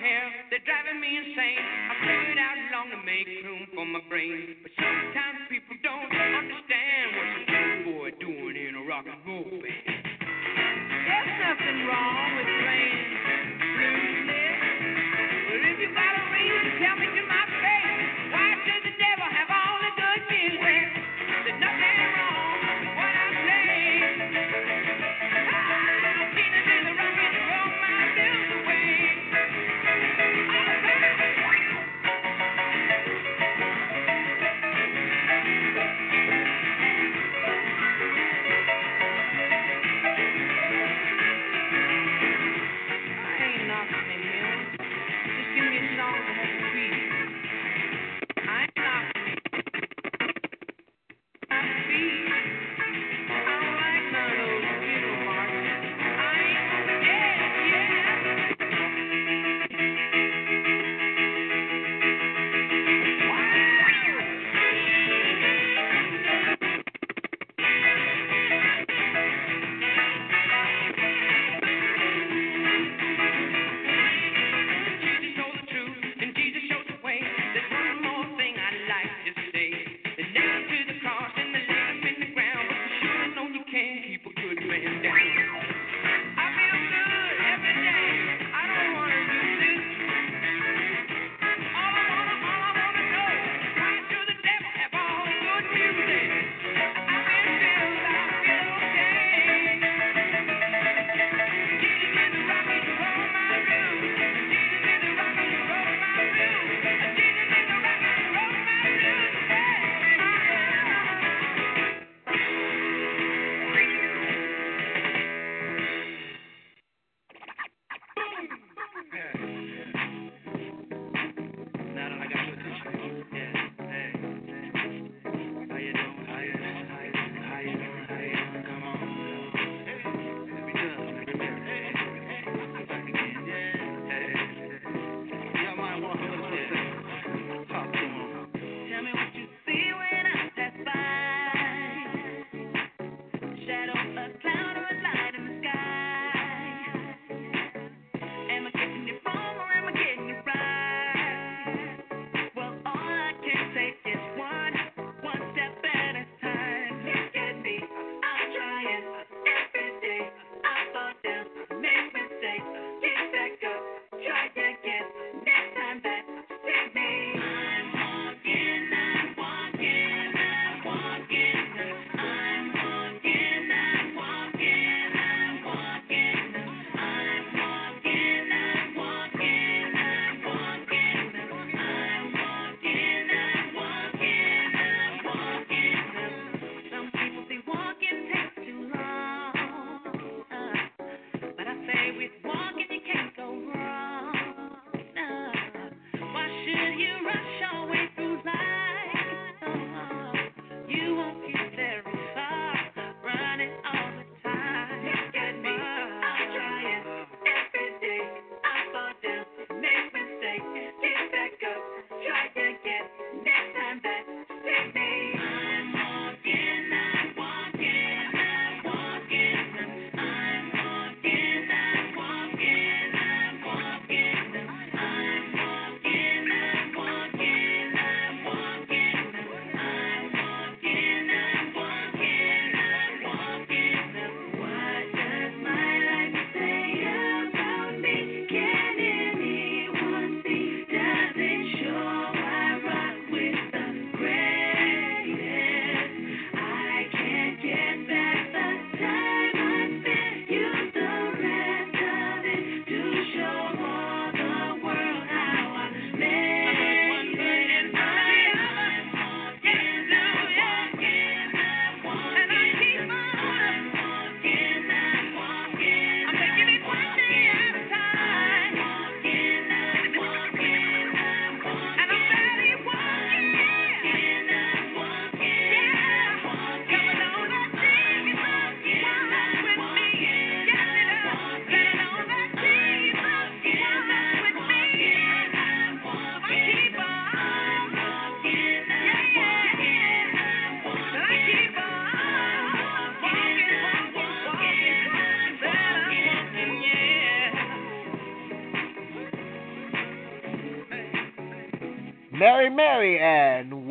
[0.00, 1.60] hair, they're driving me insane.
[1.60, 1.94] I
[2.32, 4.56] it out long to make room for my brain.
[4.64, 9.44] But sometimes people don't understand what a good boy doing in a rock and roll
[9.44, 10.00] band.
[11.04, 12.89] There's nothing wrong with playing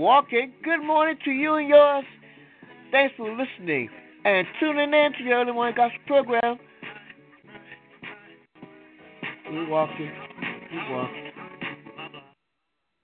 [0.09, 0.53] Walking.
[0.63, 2.03] Good morning to you and yours.
[2.89, 3.89] Thanks for listening
[4.25, 6.57] and tuning in to the early morning gospel program.
[9.51, 10.11] We walking,
[10.71, 11.31] we walking.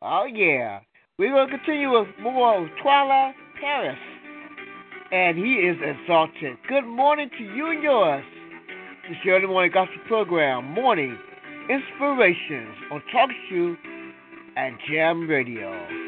[0.02, 0.80] Oh yeah,
[1.20, 4.00] we're gonna continue with more of Twila Paris,
[5.12, 6.58] and he is exalted.
[6.68, 8.26] Good morning to you and yours.
[9.08, 11.16] This the early morning gospel program, Morning
[11.70, 13.76] Inspirations on Talk Show
[14.58, 16.05] and Jam Radio.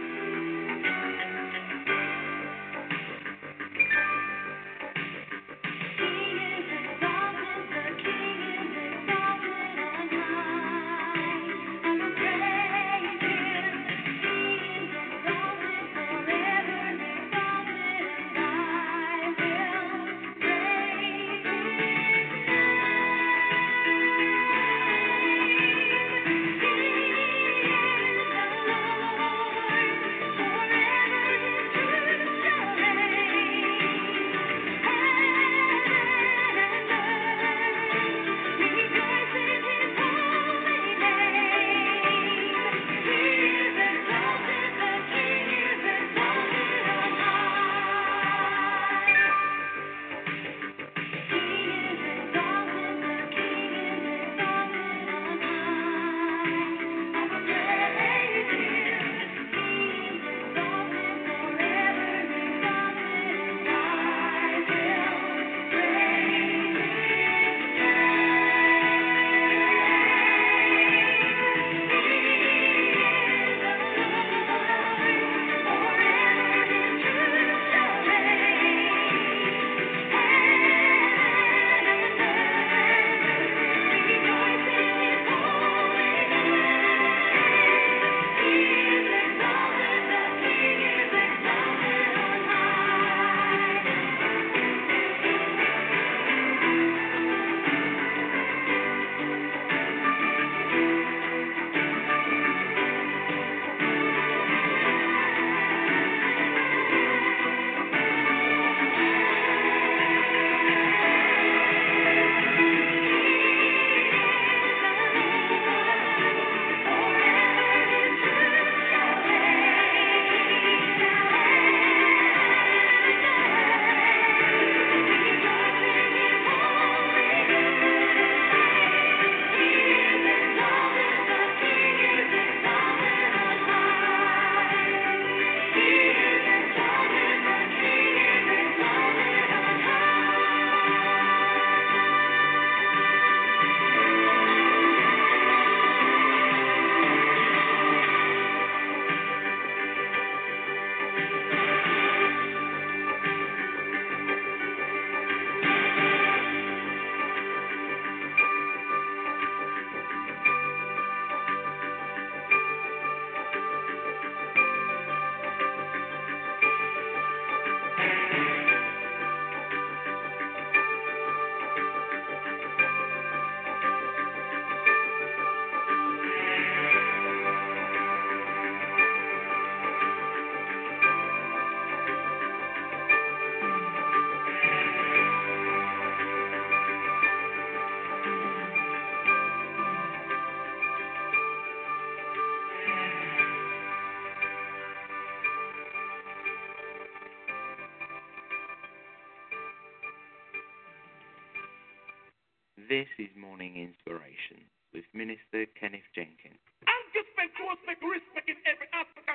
[202.87, 204.63] This is Morning Inspiration
[204.95, 206.55] with Minister Kenneth Jenkins.
[206.87, 207.03] And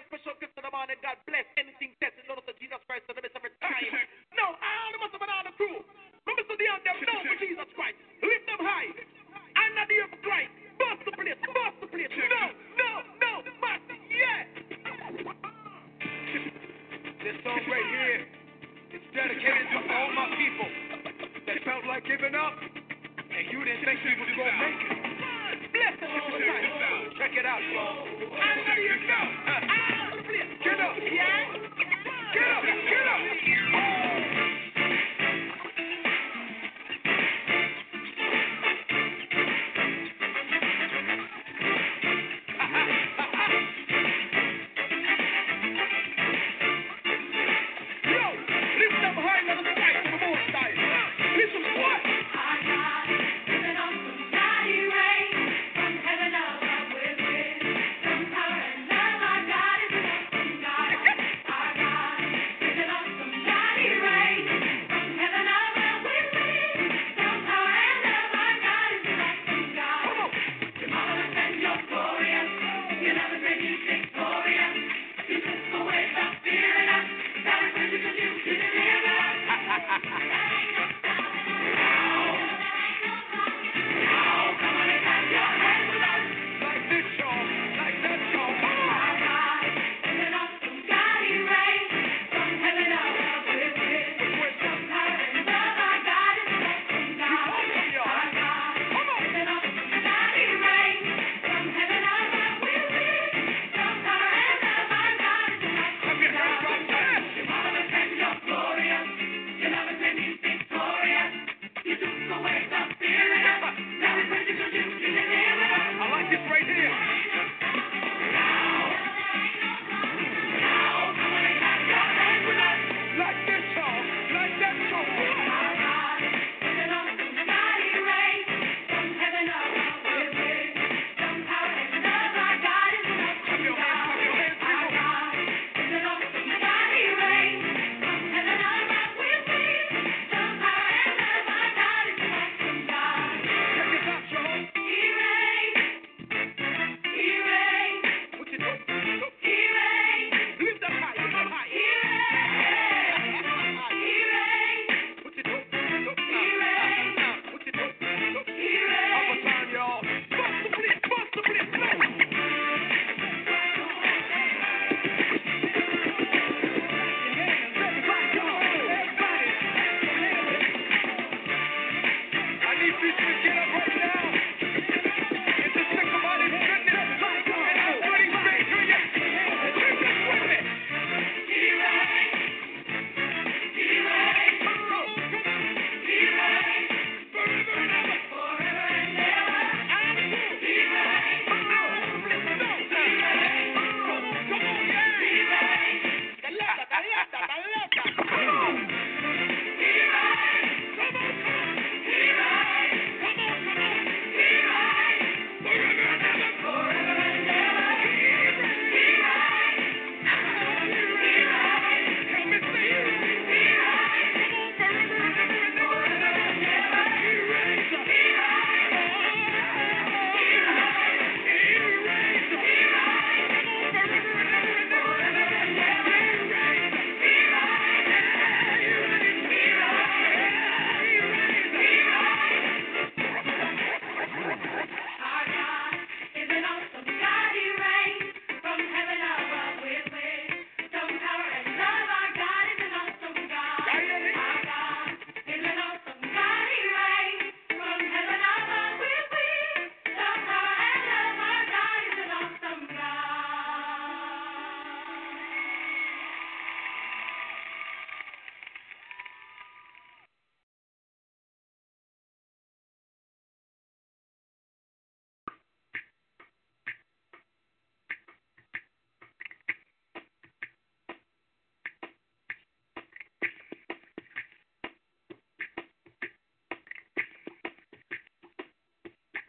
[0.09, 1.93] special gift the and God bless anything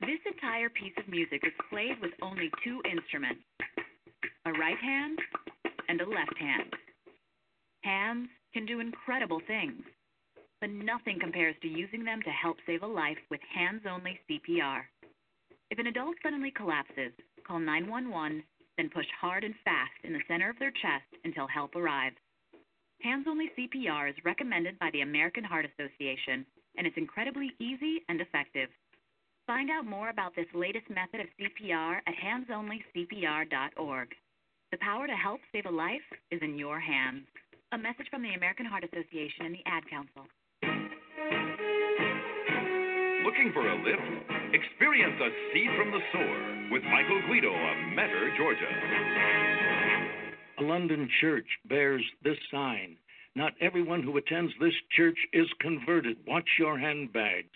[0.05, 3.41] This entire piece of music is played with only two instruments
[4.45, 5.17] a right hand
[5.87, 6.75] and a left hand.
[7.85, 9.81] Hands can do incredible things,
[10.59, 14.81] but nothing compares to using them to help save a life with hands only CPR.
[15.71, 17.13] If an adult suddenly collapses,
[17.47, 18.43] call 911,
[18.77, 22.17] then push hard and fast in the center of their chest until help arrives.
[23.01, 28.19] Hands only CPR is recommended by the American Heart Association, and it's incredibly easy and
[28.19, 28.67] effective.
[29.45, 34.07] Find out more about this latest method of CPR at handsonlycpr.org.
[34.71, 37.27] The power to help save a life is in your hands.
[37.73, 40.23] A message from the American Heart Association and the Ad Council.
[43.25, 44.01] Looking for a lift?
[44.53, 48.71] Experience a seed from the sower with Michael Guido of Metter, Georgia.
[50.59, 52.95] A London church bears this sign
[53.35, 56.17] Not everyone who attends this church is converted.
[56.25, 57.49] Watch your handbags.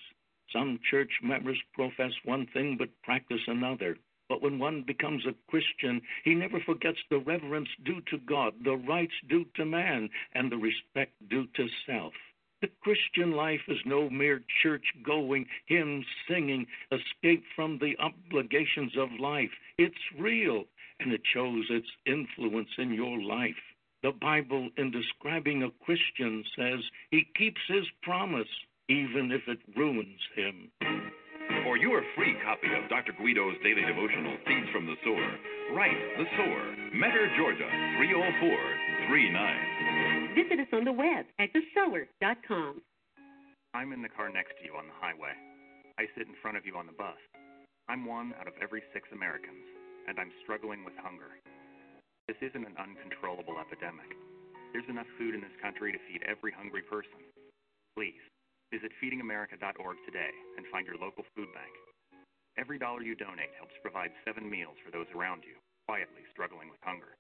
[0.52, 3.98] Some church members profess one thing but practice another.
[4.30, 8.76] But when one becomes a Christian, he never forgets the reverence due to God, the
[8.76, 12.14] rights due to man, and the respect due to self.
[12.62, 19.20] The Christian life is no mere church going, hymn singing, escape from the obligations of
[19.20, 19.52] life.
[19.78, 20.66] It's real,
[21.00, 23.62] and it shows its influence in your life.
[24.04, 26.80] The Bible, in describing a Christian, says
[27.12, 28.50] he keeps his promise,
[28.90, 30.72] even if it ruins him.
[31.64, 33.12] For your free copy of Dr.
[33.20, 35.36] Guido's daily devotional, Seeds from the Sower,
[35.76, 36.64] write The Sower,
[36.96, 37.68] Metter, Georgia,
[38.00, 40.36] 30439.
[40.36, 42.80] Visit us on the web at thesower.com.
[43.76, 45.36] I'm in the car next to you on the highway.
[46.00, 47.20] I sit in front of you on the bus.
[47.92, 49.68] I'm one out of every six Americans,
[50.08, 51.36] and I'm struggling with hunger.
[52.28, 54.16] This isn't an uncontrollable epidemic.
[54.72, 57.20] There's enough food in this country to feed every hungry person.
[57.96, 58.20] Please,
[58.72, 61.74] visit feedingamerica.org today and find your local food bank.
[62.58, 65.56] Every dollar you donate helps provide seven meals for those around you,
[65.88, 67.16] quietly struggling with hunger.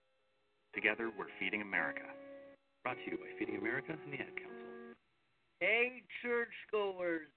[0.74, 2.06] Together, we're Feeding America.
[2.84, 4.68] Brought to you by Feeding America and the Ad Council.
[5.60, 7.30] Hey, churchgoers.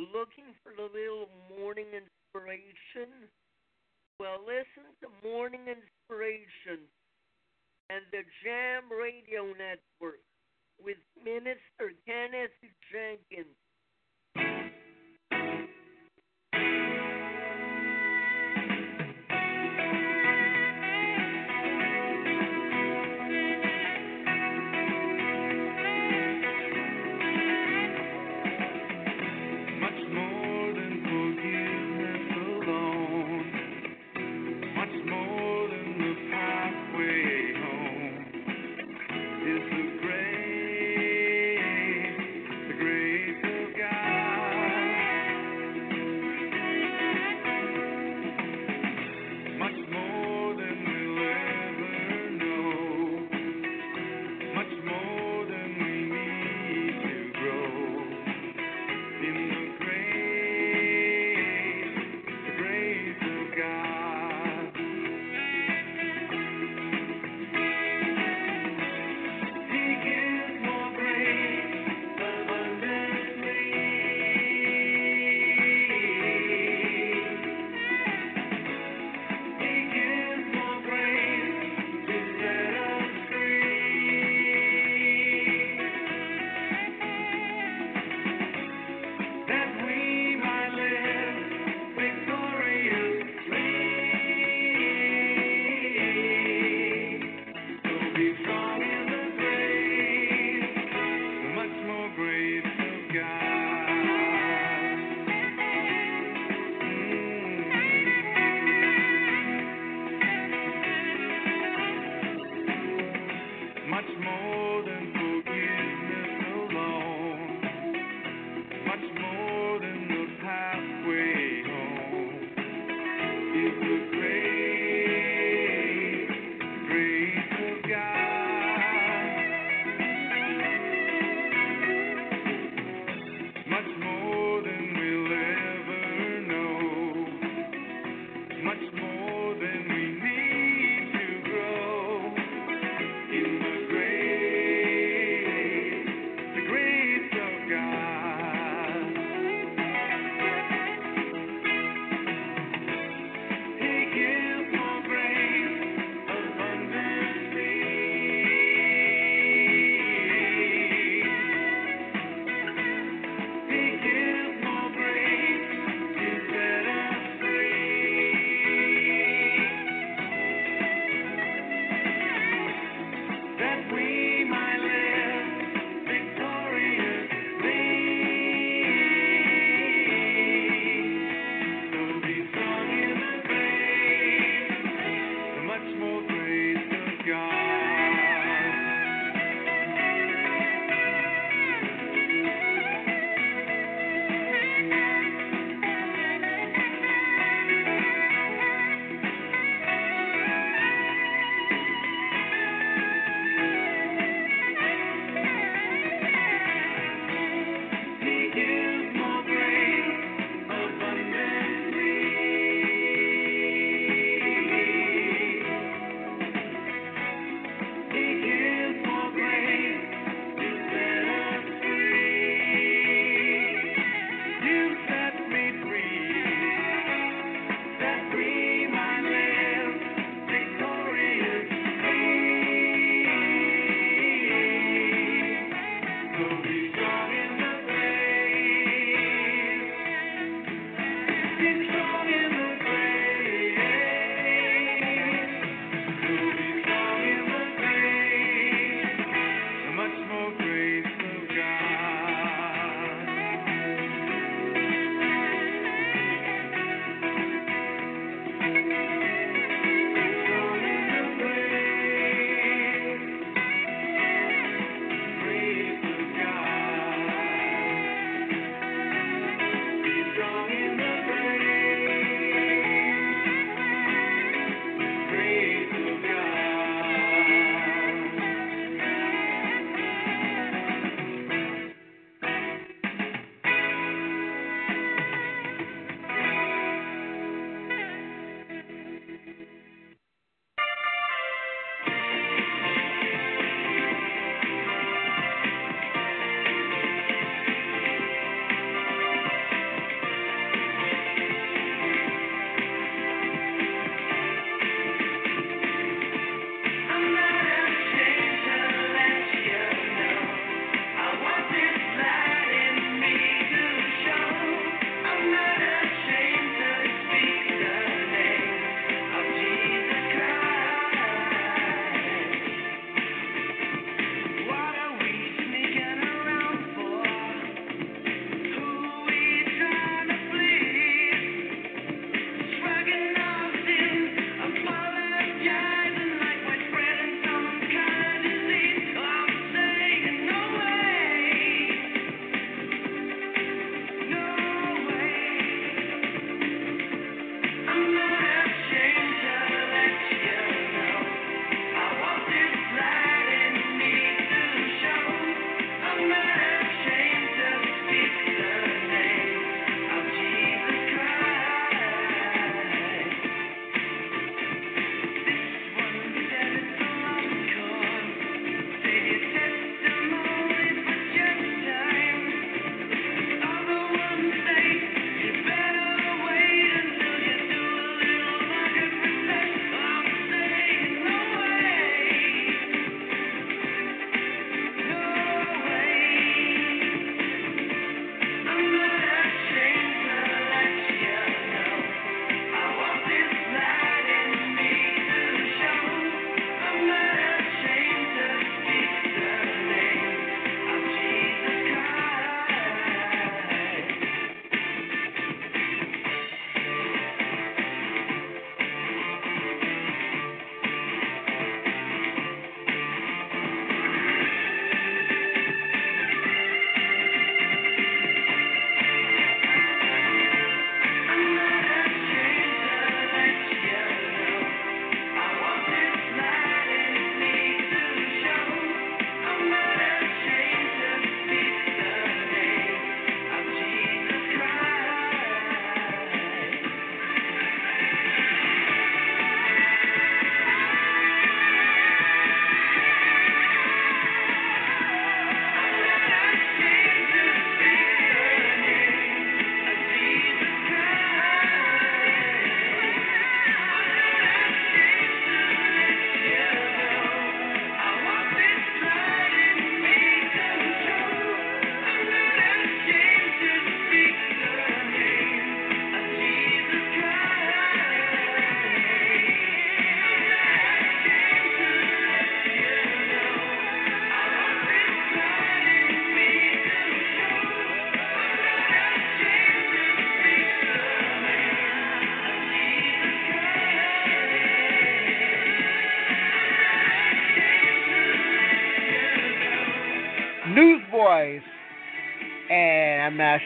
[0.00, 3.30] Looking for a little morning inspiration?
[4.18, 6.86] Well, listen to Morning Inspiration
[7.90, 10.22] and the Jam Radio Network
[10.84, 12.58] with Minister Kenneth
[12.90, 13.61] Jenkins.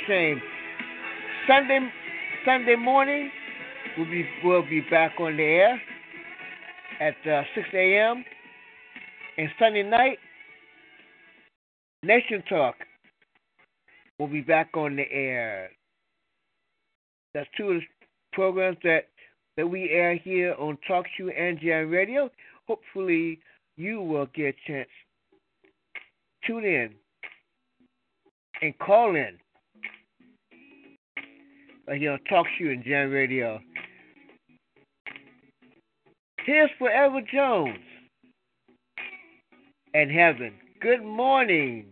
[0.08, 0.40] And ashamed.
[1.46, 1.88] Sunday
[2.44, 3.30] Sunday morning,
[3.96, 5.80] we'll be we'll be back on the air
[7.00, 8.24] at uh, 6 a.m.
[9.38, 10.18] And Sunday night,
[12.02, 12.74] Nation Talk
[14.18, 15.70] will be back on the air.
[17.34, 17.86] That's two of the
[18.32, 19.08] programs that
[19.56, 22.30] that we air here on TalkShoe and Jam Radio.
[22.66, 23.40] Hopefully,
[23.76, 24.88] you will get a chance.
[26.46, 26.90] To tune in
[28.62, 29.38] and call in.
[31.86, 33.60] Uh, right here on TalkShoe and Jam Radio.
[36.44, 37.78] Here's Forever Jones
[39.94, 40.54] and Heaven.
[40.80, 41.86] Good morning.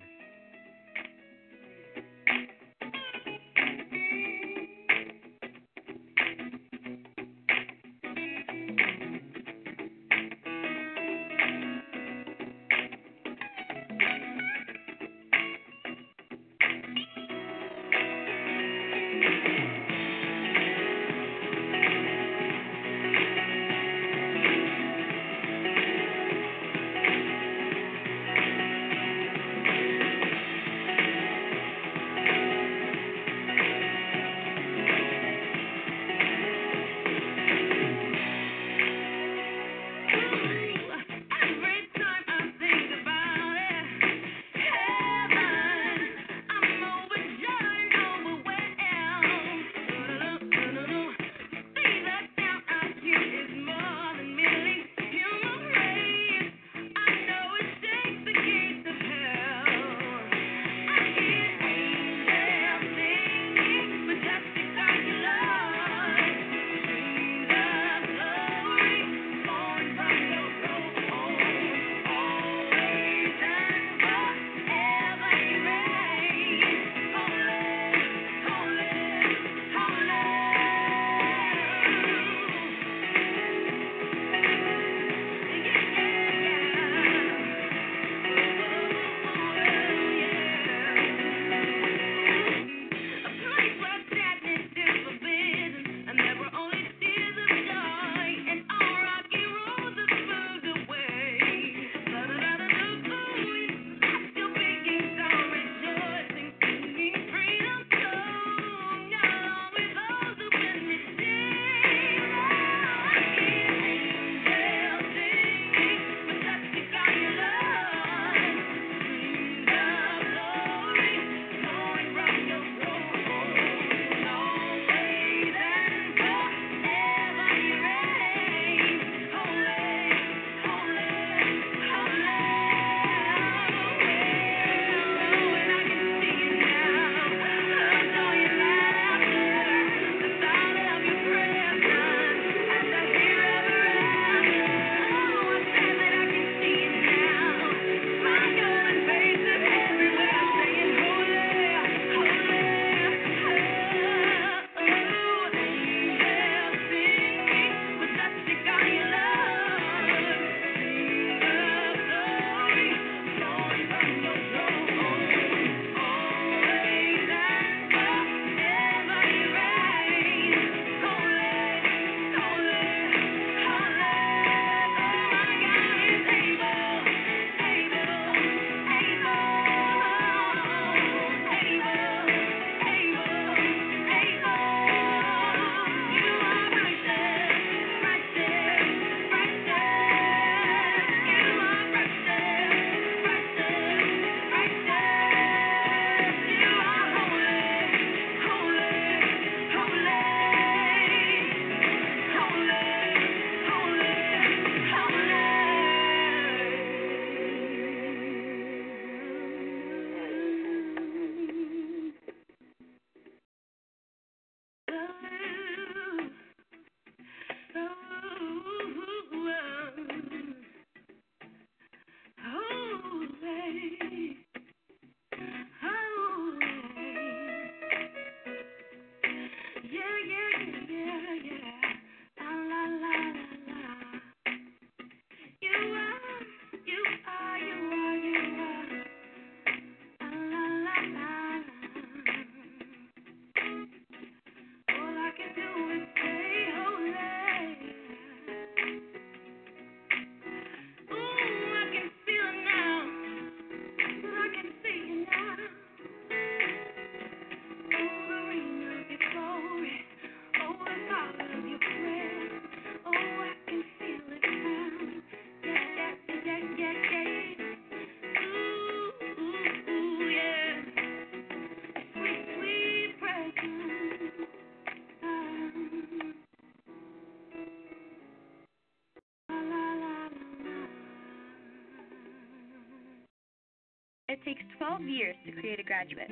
[284.45, 286.31] Takes 12 years to create a graduate.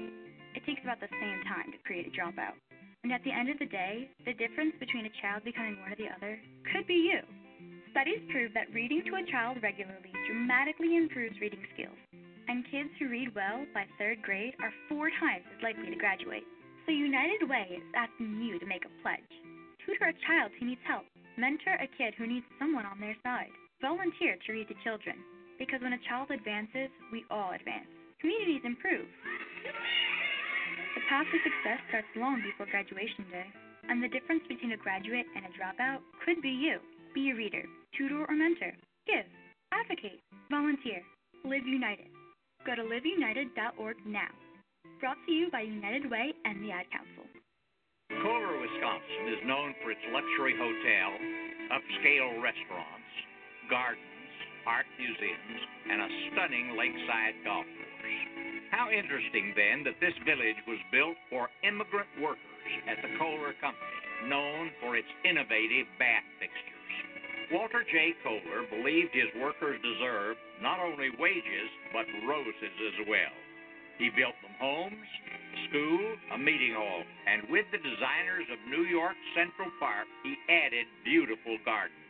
[0.55, 2.61] It takes about the same time to create a dropout.
[3.03, 5.99] And at the end of the day, the difference between a child becoming one or
[5.99, 6.39] the other
[6.71, 7.25] could be you.
[7.91, 11.99] Studies prove that reading to a child regularly dramatically improves reading skills,
[12.49, 16.47] and kids who read well by third grade are four times as likely to graduate.
[16.87, 19.33] So United Way is asking you to make a pledge.
[19.85, 21.05] Tutor a child who needs help.
[21.37, 23.51] Mentor a kid who needs someone on their side.
[23.81, 25.17] Volunteer to read to children.
[25.59, 27.91] Because when a child advances, we all advance.
[28.23, 29.11] Communities improve.
[30.95, 33.51] The path to success starts long before graduation day,
[33.91, 36.79] and the difference between a graduate and a dropout could be you.
[37.19, 37.67] Be a reader,
[37.99, 38.79] tutor, or mentor.
[39.11, 39.27] Give,
[39.75, 40.23] advocate,
[40.55, 41.03] volunteer.
[41.43, 42.07] Live United.
[42.63, 44.31] Go to liveunited.org now.
[45.03, 47.27] Brought to you by United Way and the Ad Council.
[48.23, 51.11] Kohler, Wisconsin is known for its luxury hotel,
[51.75, 53.11] upscale restaurants,
[53.67, 54.31] gardens,
[54.63, 55.59] art museums,
[55.91, 57.82] and a stunning lakeside golf course.
[58.73, 64.01] How interesting, then, that this village was built for immigrant workers at the Kohler Company,
[64.33, 66.73] known for its innovative bath fixtures.
[67.53, 68.17] Walter J.
[68.25, 73.37] Kohler believed his workers deserved not only wages, but roses as well.
[74.01, 75.09] He built them homes,
[75.69, 80.89] school, a meeting hall, and with the designers of New York Central Park, he added
[81.05, 82.01] beautiful gardens.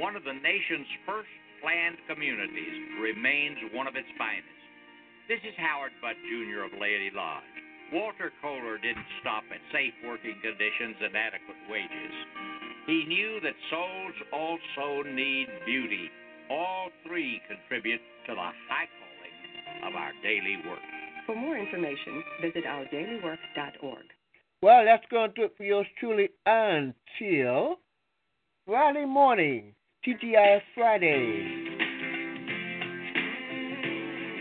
[0.00, 1.28] One of the nation's first
[1.60, 4.59] planned communities remains one of its finest.
[5.30, 6.66] This is Howard Butt Jr.
[6.66, 7.54] of Laity Lodge.
[7.92, 12.14] Walter Kohler didn't stop at safe working conditions and adequate wages.
[12.90, 16.10] He knew that souls also need beauty.
[16.50, 20.82] All three contribute to the high calling of our daily work.
[21.26, 24.06] For more information, visit ourdailywork.org.
[24.62, 27.78] Well, that's going to do it for yours truly until
[28.66, 31.69] Friday morning, TGIF Friday.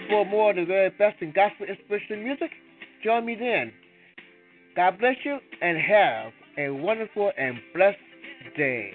[0.09, 2.49] For more of the very best in gospel inspirational music,
[3.03, 3.71] join me then.
[4.75, 7.97] God bless you and have a wonderful and blessed
[8.57, 8.91] day.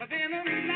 [0.00, 0.71] i've been a man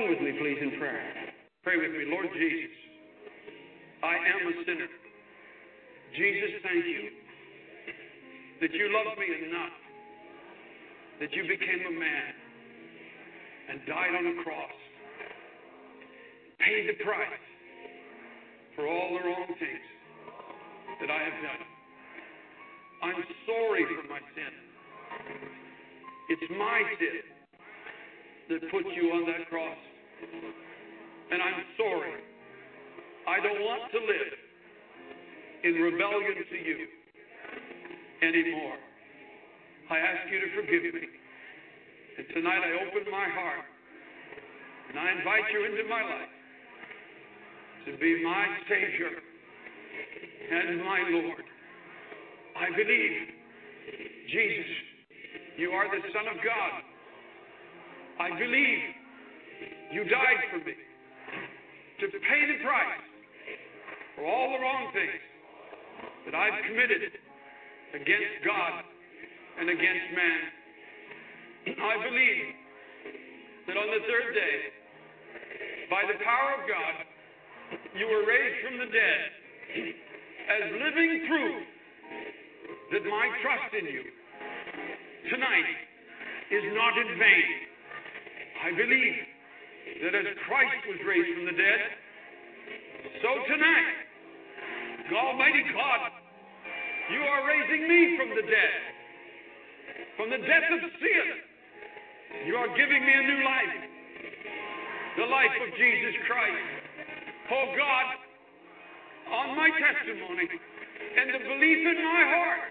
[0.00, 1.12] With me, please, in prayer?
[1.62, 2.08] Pray with me.
[2.08, 2.72] Lord Jesus,
[4.02, 4.88] I am a sinner.
[6.16, 7.12] Jesus, thank you
[8.64, 9.76] that you loved me enough,
[11.20, 12.32] that you became a man
[13.68, 14.78] and died on a cross,
[16.64, 17.44] paid the price
[18.76, 19.86] for all the wrong things
[21.04, 21.62] that I have done.
[23.04, 24.52] I'm sorry for my sin.
[26.30, 27.20] It's my sin
[28.50, 29.46] that put you on that
[40.54, 41.06] forgive me.
[42.18, 43.64] And tonight I open my heart
[44.90, 46.34] and I invite you into my life
[47.86, 49.14] to be my Savior
[50.50, 51.44] and my Lord.
[52.58, 53.16] I believe,
[54.28, 54.70] Jesus,
[55.56, 56.82] you are the Son of God.
[58.20, 58.82] I believe
[59.92, 60.74] you died for me
[62.00, 63.06] to pay the price
[64.16, 65.22] for all the wrong things
[66.26, 67.12] that I've committed
[67.94, 68.89] against God
[69.70, 70.42] against man.
[71.78, 72.46] I believe
[73.70, 74.56] that on the third day,
[75.90, 76.94] by the power of God,
[77.94, 79.22] you were raised from the dead
[80.50, 81.62] as living proof
[82.90, 84.04] that my trust in you
[85.30, 85.70] tonight
[86.50, 87.54] is not in vain.
[88.66, 89.18] I believe
[90.02, 91.82] that as Christ was raised from the dead,
[93.22, 93.94] so tonight,
[95.14, 96.10] Almighty God,
[97.14, 98.89] you are raising me from the dead,
[100.16, 101.28] from the death of sin.
[102.46, 103.76] You are giving me a new life,
[105.18, 106.68] the life of Jesus Christ.
[107.50, 108.06] Oh God,
[109.34, 112.70] on my testimony and the belief in my heart,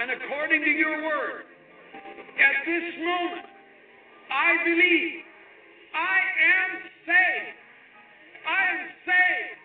[0.00, 1.44] and according to your word,
[1.94, 3.46] at this moment,
[4.30, 5.24] I believe
[5.94, 6.18] I
[6.54, 6.70] am
[7.08, 7.56] saved.
[8.46, 9.58] I am saved.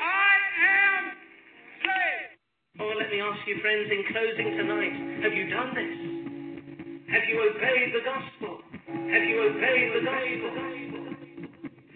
[0.00, 0.32] I
[0.66, 0.95] am.
[2.78, 5.96] Oh, let me ask you, friends, in closing tonight, have you done this?
[7.08, 8.60] Have you obeyed the gospel?
[8.84, 10.52] Have you obeyed the gospel?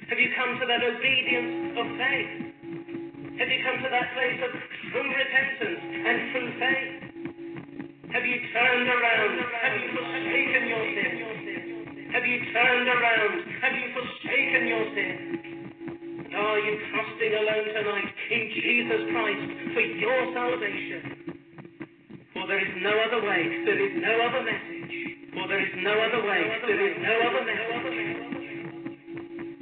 [0.09, 2.33] Have you come to that obedience of faith?
[3.45, 4.53] Have you come to that place of
[4.89, 6.93] true repentance and true faith?
[8.17, 9.37] Have you turned around?
[9.61, 12.09] Have you forsaken your sin?
[12.09, 13.37] Have you turned around?
[13.61, 15.50] Have you forsaken your sin?
[16.31, 21.03] Are you trusting alone tonight in Jesus Christ for your salvation?
[22.35, 24.95] For there is no other way, there is no other message.
[25.35, 28.31] For there is no other way, there is no other message.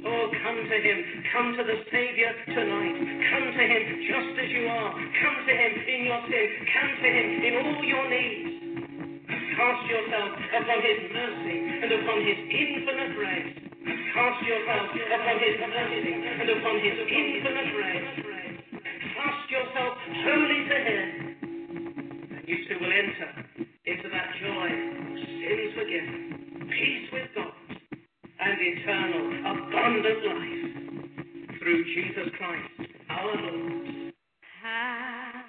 [0.05, 0.97] Oh, come to Him.
[1.33, 2.97] Come to the Savior tonight.
[3.33, 4.93] Come to Him just as you are.
[4.93, 6.47] Come to Him in your sin.
[6.69, 9.25] Come to Him in all your needs.
[9.57, 13.68] Cast yourself upon His mercy and upon His infinite grace.
[13.85, 18.13] Cast yourself upon His mercy and upon His infinite grace.
[19.15, 19.93] Cast yourself
[20.23, 21.07] wholly to Him.
[22.35, 23.31] And you too will enter
[23.85, 27.53] into that joy of sins forgiven, peace with God,
[28.39, 34.13] and eternal, abundant life through Jesus Christ our Lord.
[34.61, 35.41] How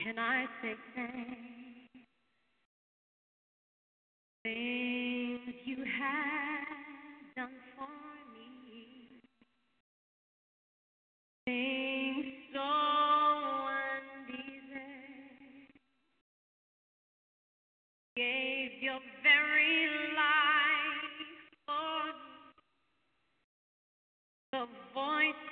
[0.00, 1.51] can I say thanks?
[4.44, 7.86] Things you have done for
[8.34, 9.20] me,
[11.46, 12.60] things so
[14.18, 14.32] undeserved.
[18.16, 21.18] Gave your very life
[21.66, 22.52] for me.
[24.52, 25.51] The voices